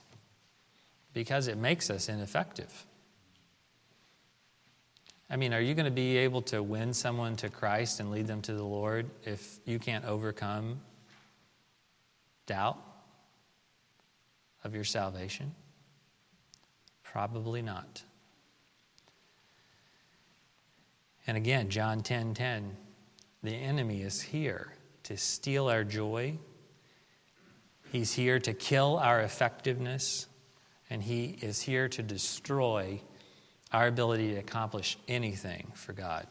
because 1.12 1.48
it 1.48 1.58
makes 1.58 1.90
us 1.90 2.08
ineffective. 2.08 2.86
I 5.28 5.36
mean, 5.36 5.52
are 5.52 5.60
you 5.60 5.74
going 5.74 5.86
to 5.86 5.90
be 5.90 6.18
able 6.18 6.42
to 6.42 6.62
win 6.62 6.92
someone 6.92 7.34
to 7.36 7.48
Christ 7.48 7.98
and 7.98 8.10
lead 8.10 8.26
them 8.26 8.42
to 8.42 8.54
the 8.54 8.62
Lord 8.62 9.10
if 9.24 9.58
you 9.64 9.78
can't 9.78 10.04
overcome 10.04 10.80
doubt 12.46 12.78
of 14.62 14.74
your 14.74 14.84
salvation? 14.84 15.54
Probably 17.02 17.62
not. 17.62 18.02
And 21.26 21.36
again, 21.36 21.70
John 21.70 22.02
10:10, 22.02 22.04
10, 22.04 22.34
10, 22.34 22.76
the 23.44 23.54
enemy 23.54 24.00
is 24.00 24.22
here 24.22 24.72
to 25.04 25.18
steal 25.18 25.68
our 25.68 25.84
joy. 25.84 26.38
He's 27.92 28.12
here 28.12 28.38
to 28.40 28.54
kill 28.54 28.96
our 28.96 29.20
effectiveness, 29.20 30.26
and 30.88 31.02
he 31.02 31.36
is 31.42 31.60
here 31.60 31.88
to 31.90 32.02
destroy 32.02 33.00
our 33.70 33.86
ability 33.86 34.32
to 34.32 34.38
accomplish 34.38 34.96
anything 35.08 35.70
for 35.74 35.92
God. 35.92 36.26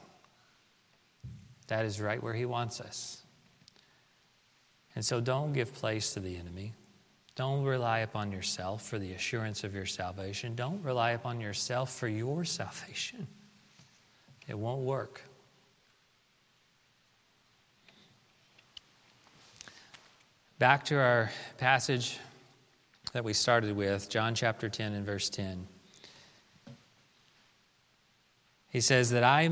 That 1.68 1.86
is 1.86 2.02
right 2.02 2.22
where 2.22 2.34
he 2.34 2.46
wants 2.46 2.82
us. 2.82 3.22
And 4.96 5.06
so 5.06 5.22
don't 5.22 5.54
give 5.54 5.72
place 5.74 6.14
to 6.16 6.20
the 6.20 6.36
enemy. 6.36 6.74
Don't 7.36 7.64
rely 7.64 8.00
upon 8.00 8.32
yourself 8.32 8.88
for 8.88 8.98
the 8.98 9.14
assurance 9.14 9.64
of 9.64 9.76
your 9.76 9.86
salvation. 9.86 10.56
Don't 10.56 10.84
rely 10.84 11.12
upon 11.12 11.40
yourself 11.40 11.96
for 11.96 12.08
your 12.08 12.44
salvation. 12.44 13.28
It 14.48 14.58
won't 14.58 14.82
work. 14.82 15.22
Back 20.60 20.86
to 20.86 21.00
our 21.00 21.32
passage 21.58 22.20
that 23.12 23.24
we 23.24 23.34
started 23.34 23.76
with, 23.76 24.08
John 24.08 24.36
chapter 24.36 24.70
10 24.70 24.94
and 24.94 25.06
verse 25.06 25.30
10. 25.30 25.68
He 28.70 28.80
says 28.80 29.10
that 29.10 29.24
I, 29.24 29.50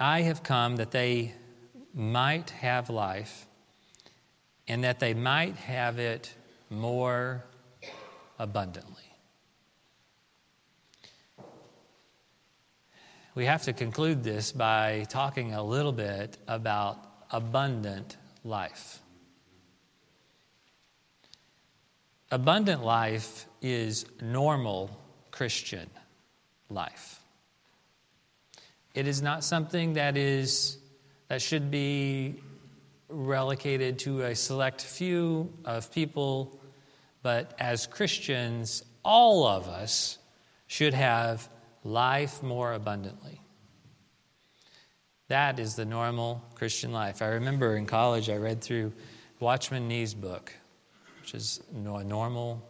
I 0.00 0.22
have 0.22 0.42
come 0.42 0.76
that 0.76 0.90
they 0.90 1.34
might 1.94 2.50
have 2.50 2.90
life 2.90 3.46
and 4.66 4.82
that 4.82 4.98
they 4.98 5.14
might 5.14 5.54
have 5.56 6.00
it 6.00 6.34
more 6.68 7.44
abundantly. 8.40 9.02
We 13.36 13.46
have 13.46 13.62
to 13.62 13.72
conclude 13.72 14.24
this 14.24 14.50
by 14.50 15.06
talking 15.08 15.54
a 15.54 15.62
little 15.62 15.92
bit 15.92 16.38
about 16.48 16.98
abundant 17.30 18.16
life. 18.44 18.98
Abundant 22.32 22.82
life 22.82 23.44
is 23.60 24.06
normal 24.22 24.90
Christian 25.30 25.90
life. 26.70 27.20
It 28.94 29.06
is 29.06 29.20
not 29.20 29.44
something 29.44 29.92
that 29.92 30.16
is 30.16 30.78
that 31.28 31.42
should 31.42 31.70
be 31.70 32.36
relegated 33.10 33.98
to 34.00 34.22
a 34.22 34.34
select 34.34 34.80
few 34.80 35.52
of 35.66 35.92
people, 35.92 36.58
but 37.22 37.54
as 37.58 37.86
Christians, 37.86 38.82
all 39.04 39.46
of 39.46 39.68
us 39.68 40.16
should 40.68 40.94
have 40.94 41.50
life 41.84 42.42
more 42.42 42.72
abundantly. 42.72 43.42
That 45.28 45.58
is 45.58 45.74
the 45.74 45.84
normal 45.84 46.42
Christian 46.54 46.92
life. 46.92 47.20
I 47.20 47.26
remember 47.26 47.76
in 47.76 47.84
college 47.84 48.30
I 48.30 48.36
read 48.36 48.62
through 48.62 48.94
Watchman 49.38 49.86
Nee's 49.86 50.14
book, 50.14 50.54
which 51.22 51.34
is 51.34 51.60
a 51.72 52.04
normal 52.04 52.60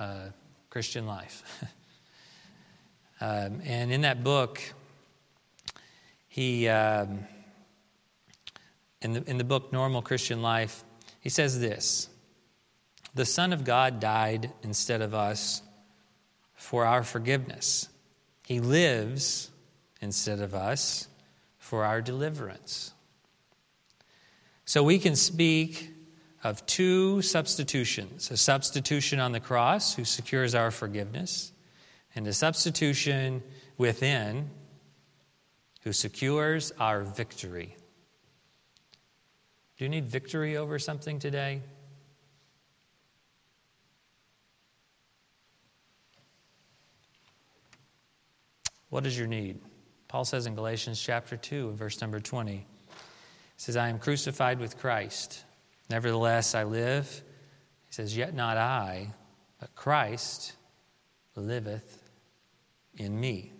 uh, 0.00 0.30
Christian 0.70 1.06
life. 1.06 1.44
um, 3.20 3.60
and 3.64 3.92
in 3.92 4.00
that 4.00 4.24
book, 4.24 4.60
he. 6.28 6.68
Um, 6.68 7.20
in 9.02 9.14
the, 9.14 9.30
in 9.30 9.38
the 9.38 9.44
book 9.44 9.72
Normal 9.72 10.02
Christian 10.02 10.42
Life, 10.42 10.84
he 11.20 11.28
says 11.28 11.60
this 11.60 12.08
The 13.14 13.24
Son 13.24 13.52
of 13.52 13.64
God 13.64 14.00
died 14.00 14.52
instead 14.62 15.00
of 15.00 15.14
us 15.14 15.62
for 16.54 16.84
our 16.84 17.02
forgiveness. 17.02 17.88
He 18.46 18.60
lives 18.60 19.50
instead 20.00 20.40
of 20.40 20.54
us 20.54 21.06
for 21.58 21.84
our 21.84 22.02
deliverance. 22.02 22.92
So 24.64 24.82
we 24.82 24.98
can 24.98 25.16
speak 25.16 25.89
of 26.42 26.64
two 26.66 27.20
substitutions 27.22 28.30
a 28.30 28.36
substitution 28.36 29.20
on 29.20 29.32
the 29.32 29.40
cross, 29.40 29.94
who 29.94 30.04
secures 30.04 30.54
our 30.54 30.70
forgiveness, 30.70 31.52
and 32.14 32.26
a 32.26 32.32
substitution 32.32 33.42
within, 33.76 34.50
who 35.82 35.92
secures 35.92 36.72
our 36.78 37.02
victory. 37.02 37.76
Do 39.76 39.84
you 39.84 39.88
need 39.88 40.06
victory 40.06 40.56
over 40.56 40.78
something 40.78 41.18
today? 41.18 41.62
What 48.90 49.06
is 49.06 49.16
your 49.16 49.28
need? 49.28 49.60
Paul 50.08 50.24
says 50.24 50.46
in 50.46 50.56
Galatians 50.56 51.00
chapter 51.00 51.36
2, 51.36 51.72
verse 51.72 52.00
number 52.00 52.18
20, 52.18 52.56
he 52.56 52.64
says, 53.56 53.76
I 53.76 53.88
am 53.88 54.00
crucified 54.00 54.58
with 54.58 54.76
Christ. 54.76 55.44
Nevertheless, 55.90 56.54
I 56.54 56.62
live. 56.62 57.22
He 57.86 57.92
says, 57.92 58.16
Yet 58.16 58.32
not 58.32 58.56
I, 58.56 59.08
but 59.58 59.74
Christ 59.74 60.52
liveth 61.34 62.10
in 62.96 63.18
me. 63.18 63.52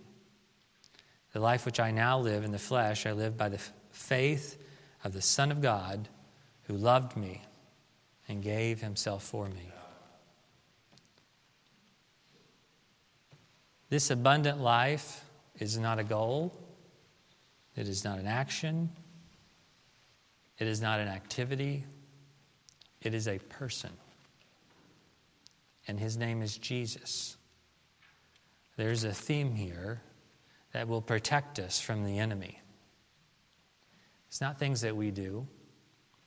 The 1.33 1.41
life 1.41 1.67
which 1.67 1.81
I 1.81 1.91
now 1.91 2.19
live 2.19 2.45
in 2.45 2.53
the 2.53 2.59
flesh, 2.59 3.05
I 3.05 3.13
live 3.13 3.37
by 3.37 3.49
the 3.49 3.61
faith 3.91 4.57
of 5.03 5.13
the 5.13 5.23
Son 5.23 5.51
of 5.51 5.61
God 5.61 6.09
who 6.63 6.75
loved 6.77 7.17
me 7.17 7.43
and 8.29 8.43
gave 8.43 8.81
himself 8.81 9.25
for 9.25 9.49
me. 9.49 9.73
This 13.89 14.11
abundant 14.11 14.61
life 14.61 15.25
is 15.59 15.77
not 15.77 15.99
a 15.99 16.05
goal, 16.05 16.55
it 17.75 17.89
is 17.89 18.05
not 18.05 18.21
an 18.21 18.27
action, 18.29 18.89
it 20.59 20.69
is 20.69 20.81
not 20.81 21.01
an 21.01 21.09
activity, 21.09 21.85
it 23.03 23.15
is 23.15 23.29
a 23.29 23.39
person. 23.39 23.91
And 25.89 25.99
his 25.99 26.17
name 26.17 26.43
is 26.43 26.57
Jesus. 26.59 27.37
There's 28.77 29.05
a 29.05 29.13
theme 29.13 29.55
here 29.55 30.01
that 30.73 30.89
will 30.89 31.03
protect 31.03 31.59
us 31.59 31.81
from 31.81 32.05
the 32.05 32.19
enemy. 32.19 32.61
It's 34.29 34.41
not 34.41 34.59
things 34.59 34.83
that 34.83 34.95
we 34.95 35.11
do. 35.11 35.47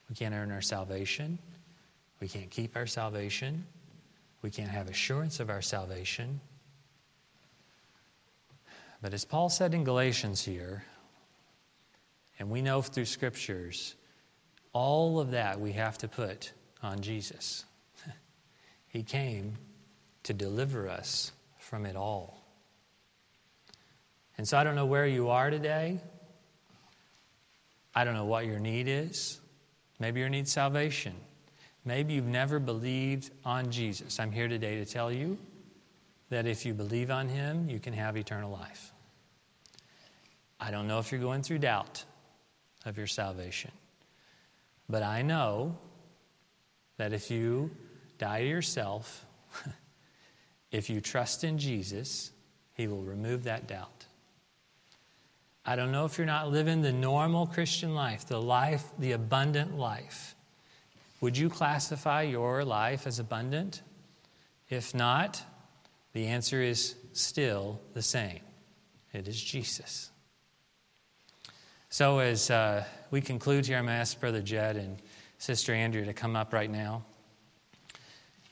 We 0.09 0.15
can't 0.15 0.33
earn 0.33 0.51
our 0.51 0.61
salvation. 0.61 1.39
We 2.19 2.27
can't 2.27 2.49
keep 2.49 2.75
our 2.75 2.85
salvation. 2.85 3.65
We 4.41 4.49
can't 4.49 4.69
have 4.69 4.89
assurance 4.89 5.39
of 5.39 5.49
our 5.49 5.61
salvation. 5.61 6.41
But 9.01 9.13
as 9.13 9.25
Paul 9.25 9.49
said 9.49 9.73
in 9.73 9.83
Galatians 9.83 10.43
here, 10.43 10.83
and 12.39 12.49
we 12.49 12.61
know 12.61 12.81
through 12.81 13.05
scriptures, 13.05 13.95
all 14.73 15.19
of 15.19 15.31
that 15.31 15.59
we 15.59 15.73
have 15.73 15.97
to 15.99 16.07
put 16.07 16.51
on 16.83 17.01
Jesus. 17.01 17.65
he 18.87 19.03
came 19.03 19.55
to 20.23 20.33
deliver 20.33 20.89
us 20.89 21.31
from 21.59 21.85
it 21.85 21.95
all. 21.95 22.43
And 24.37 24.47
so 24.47 24.57
I 24.57 24.63
don't 24.63 24.75
know 24.75 24.85
where 24.85 25.07
you 25.07 25.29
are 25.29 25.49
today. 25.49 25.99
I 27.95 28.03
don't 28.03 28.15
know 28.15 28.25
what 28.25 28.45
your 28.45 28.59
need 28.59 28.87
is. 28.87 29.39
Maybe 29.99 30.19
your 30.19 30.29
need 30.29 30.47
salvation. 30.47 31.13
Maybe 31.85 32.13
you've 32.13 32.25
never 32.25 32.59
believed 32.59 33.31
on 33.45 33.71
Jesus. 33.71 34.19
I'm 34.19 34.31
here 34.31 34.47
today 34.47 34.75
to 34.77 34.85
tell 34.85 35.11
you 35.11 35.37
that 36.29 36.47
if 36.47 36.65
you 36.65 36.73
believe 36.73 37.11
on 37.11 37.27
him, 37.27 37.69
you 37.69 37.79
can 37.79 37.93
have 37.93 38.17
eternal 38.17 38.51
life. 38.51 38.91
I 40.59 40.71
don't 40.71 40.87
know 40.87 40.99
if 40.99 41.11
you're 41.11 41.21
going 41.21 41.43
through 41.43 41.59
doubt 41.59 42.05
of 42.85 42.97
your 42.97 43.07
salvation, 43.07 43.71
but 44.89 45.03
I 45.03 45.21
know 45.21 45.77
that 46.97 47.13
if 47.13 47.31
you 47.31 47.71
die 48.17 48.41
to 48.41 48.47
yourself, 48.47 49.25
if 50.71 50.89
you 50.89 51.01
trust 51.01 51.43
in 51.43 51.57
Jesus, 51.57 52.31
He 52.73 52.87
will 52.87 53.01
remove 53.01 53.43
that 53.43 53.67
doubt. 53.67 54.05
I 55.65 55.75
don't 55.75 55.91
know 55.91 56.05
if 56.05 56.17
you're 56.17 56.27
not 56.27 56.51
living 56.51 56.81
the 56.81 56.91
normal 56.91 57.47
Christian 57.47 57.95
life, 57.95 58.27
the 58.27 58.41
life, 58.41 58.83
the 58.99 59.13
abundant 59.13 59.77
life. 59.77 60.35
Would 61.21 61.37
you 61.37 61.49
classify 61.49 62.23
your 62.23 62.65
life 62.65 63.07
as 63.07 63.19
abundant? 63.19 63.81
If 64.69 64.93
not, 64.93 65.41
the 66.11 66.27
answer 66.27 66.61
is 66.61 66.95
still 67.13 67.79
the 67.93 68.01
same 68.01 68.41
it 69.13 69.27
is 69.27 69.41
Jesus. 69.41 70.09
So, 71.89 72.19
as 72.19 72.49
uh, 72.49 72.83
we 73.11 73.21
conclude 73.21 73.67
here, 73.67 73.77
I'm 73.77 73.85
going 73.85 73.95
to 73.95 74.01
ask 74.01 74.19
Brother 74.19 74.41
Jed 74.41 74.75
and 74.75 74.97
Sister 75.43 75.73
Andrea 75.73 76.05
to 76.05 76.13
come 76.13 76.37
up 76.37 76.53
right 76.53 76.71
now. 76.71 77.03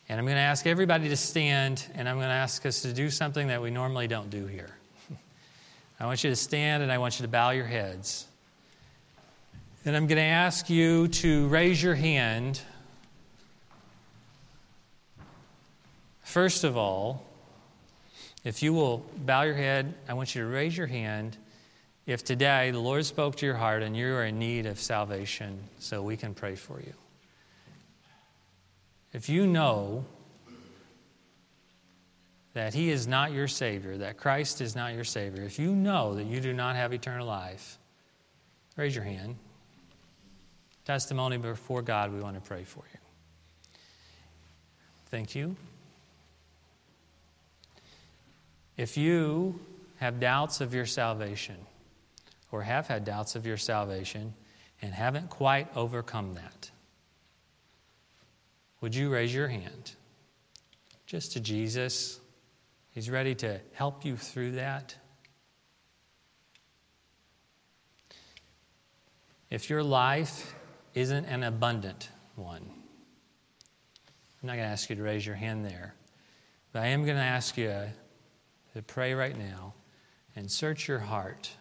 And 0.10 0.20
I'm 0.20 0.26
going 0.26 0.36
to 0.36 0.42
ask 0.42 0.68
everybody 0.68 1.08
to 1.08 1.16
stand, 1.16 1.86
and 1.96 2.10
I'm 2.10 2.18
going 2.18 2.28
to 2.28 2.34
ask 2.34 2.66
us 2.66 2.82
to 2.82 2.92
do 2.92 3.10
something 3.10 3.48
that 3.48 3.62
we 3.62 3.72
normally 3.72 4.10
don't 4.10 4.30
do 4.30 4.46
here. 4.46 4.72
I 6.02 6.06
want 6.06 6.22
you 6.26 6.30
to 6.32 6.36
stand 6.36 6.84
and 6.84 6.92
I 6.92 6.98
want 6.98 7.18
you 7.18 7.24
to 7.24 7.32
bow 7.32 7.52
your 7.52 7.66
heads. 7.66 8.28
And 9.86 9.96
I'm 9.96 10.06
going 10.06 10.18
to 10.18 10.22
ask 10.22 10.70
you 10.70 11.08
to 11.08 11.48
raise 11.48 11.82
your 11.82 11.96
hand. 11.96 12.60
First 16.24 16.66
of 16.66 16.76
all, 16.76 17.26
if 18.44 18.62
you 18.62 18.74
will 18.74 19.06
bow 19.16 19.44
your 19.44 19.56
head, 19.56 19.94
I 20.10 20.14
want 20.14 20.36
you 20.36 20.42
to 20.42 20.48
raise 20.50 20.76
your 20.76 20.88
hand 20.88 21.38
if 22.06 22.24
today 22.24 22.72
the 22.72 22.80
Lord 22.80 23.06
spoke 23.06 23.36
to 23.38 23.46
your 23.46 23.56
heart 23.56 23.84
and 23.84 23.96
you 23.96 24.14
are 24.14 24.26
in 24.26 24.40
need 24.40 24.66
of 24.66 24.80
salvation, 24.80 25.60
so 25.80 26.02
we 26.02 26.18
can 26.18 26.34
pray 26.34 26.56
for 26.56 26.80
you. 26.80 26.94
If 29.14 29.30
you 29.30 29.46
know 29.46 30.06
that 32.54 32.74
He 32.74 32.90
is 32.90 33.08
not 33.08 33.32
your 33.32 33.48
Savior, 33.48 33.98
that 33.98 34.18
Christ 34.18 34.62
is 34.62 34.76
not 34.76 34.94
your 34.94 35.04
Savior, 35.04 35.44
if 35.44 35.60
you 35.60 35.76
know 35.76 36.16
that 36.16 36.26
you 36.26 36.40
do 36.40 36.54
not 36.54 36.76
have 36.76 36.94
eternal 36.94 37.28
life, 37.28 37.78
raise 38.76 38.96
your 38.96 39.06
hand. 39.06 39.36
Testimony 40.86 41.38
before 41.38 41.82
God, 41.82 42.12
we 42.12 42.20
want 42.20 42.36
to 42.36 42.42
pray 42.42 42.64
for 42.64 42.84
you. 42.92 43.00
Thank 45.08 45.36
you. 45.36 45.56
If 48.78 48.98
you 48.98 49.60
have 49.98 50.20
doubts 50.20 50.62
of 50.62 50.74
your 50.74 50.86
salvation, 50.86 51.58
or 52.52 52.62
have 52.62 52.88
had 52.88 53.06
doubts 53.06 53.36
of 53.36 53.46
your 53.46 53.58
salvation 53.58 54.34
and 54.82 54.94
haven't 54.94 55.30
quite 55.30 55.68
overcome 55.76 56.36
that, 56.36 56.70
would 58.82 58.96
you 58.96 59.10
raise 59.10 59.34
your 59.34 59.48
hand 59.48 59.92
just 61.06 61.34
to 61.34 61.40
Jesus? 61.40 62.20
He's 62.92 63.10
ready 63.10 63.36
to 63.36 63.60
help 63.74 64.04
you 64.04 64.18
through 64.18 64.54
that. 64.54 64.96
If 69.50 69.70
your 69.70 69.84
life 69.84 70.56
isn't 70.94 71.26
an 71.26 71.44
abundant 71.44 72.10
one, 72.36 72.64
I'm 74.42 74.48
not 74.48 74.56
going 74.56 74.66
to 74.66 74.72
ask 74.72 74.90
you 74.90 74.96
to 74.96 75.04
raise 75.04 75.26
your 75.26 75.36
hand 75.36 75.66
there, 75.66 75.94
but 76.72 76.82
I 76.82 76.88
am 76.88 77.06
going 77.06 77.18
to 77.18 77.24
ask 77.24 77.58
you 77.58 77.74
to 78.74 78.82
pray 78.82 79.14
right 79.14 79.38
now 79.38 79.74
and 80.36 80.50
search 80.50 80.88
your 80.88 81.00
heart 81.00 81.52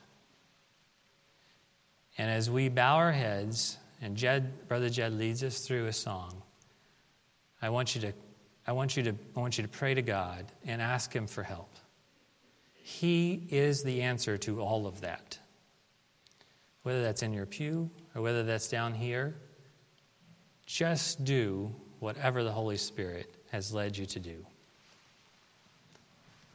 and 2.19 2.31
as 2.31 2.51
we 2.51 2.69
bow 2.69 2.97
our 2.97 3.13
heads 3.13 3.79
and 4.03 4.17
Jed, 4.17 4.69
Brother 4.69 4.89
Jed 4.89 5.13
leads 5.13 5.43
us 5.43 5.61
through 5.61 5.87
a 5.87 5.93
song, 5.93 6.43
I 7.63 7.71
want 7.71 7.95
you 7.95 8.01
to, 8.03 8.13
I 8.67 8.73
want 8.73 8.97
you 8.97 9.03
to, 9.05 9.15
I 9.37 9.41
want 9.41 9.59
you 9.59 9.63
to 9.63 9.69
pray 9.69 9.95
to 9.95 10.03
God 10.03 10.47
and 10.65 10.81
ask 10.81 11.13
Him 11.13 11.27
for 11.27 11.43
help. 11.43 11.75
He 12.73 13.47
is 13.51 13.83
the 13.83 14.03
answer 14.03 14.39
to 14.39 14.61
all 14.61 14.87
of 14.87 15.03
that. 15.03 15.39
Whether 16.83 17.03
that's 17.03 17.23
in 17.23 17.33
your 17.33 17.47
pew 17.47 17.91
or 18.15 18.23
whether 18.23 18.43
that's 18.43 18.69
down 18.69 18.95
here, 18.95 19.37
just 20.67 21.25
do 21.25 21.75
whatever 21.99 22.43
the 22.43 22.53
Holy 22.53 22.77
Spirit 22.77 23.35
has 23.51 23.73
led 23.73 23.97
you 23.97 24.07
to 24.07 24.19
do. 24.19 24.47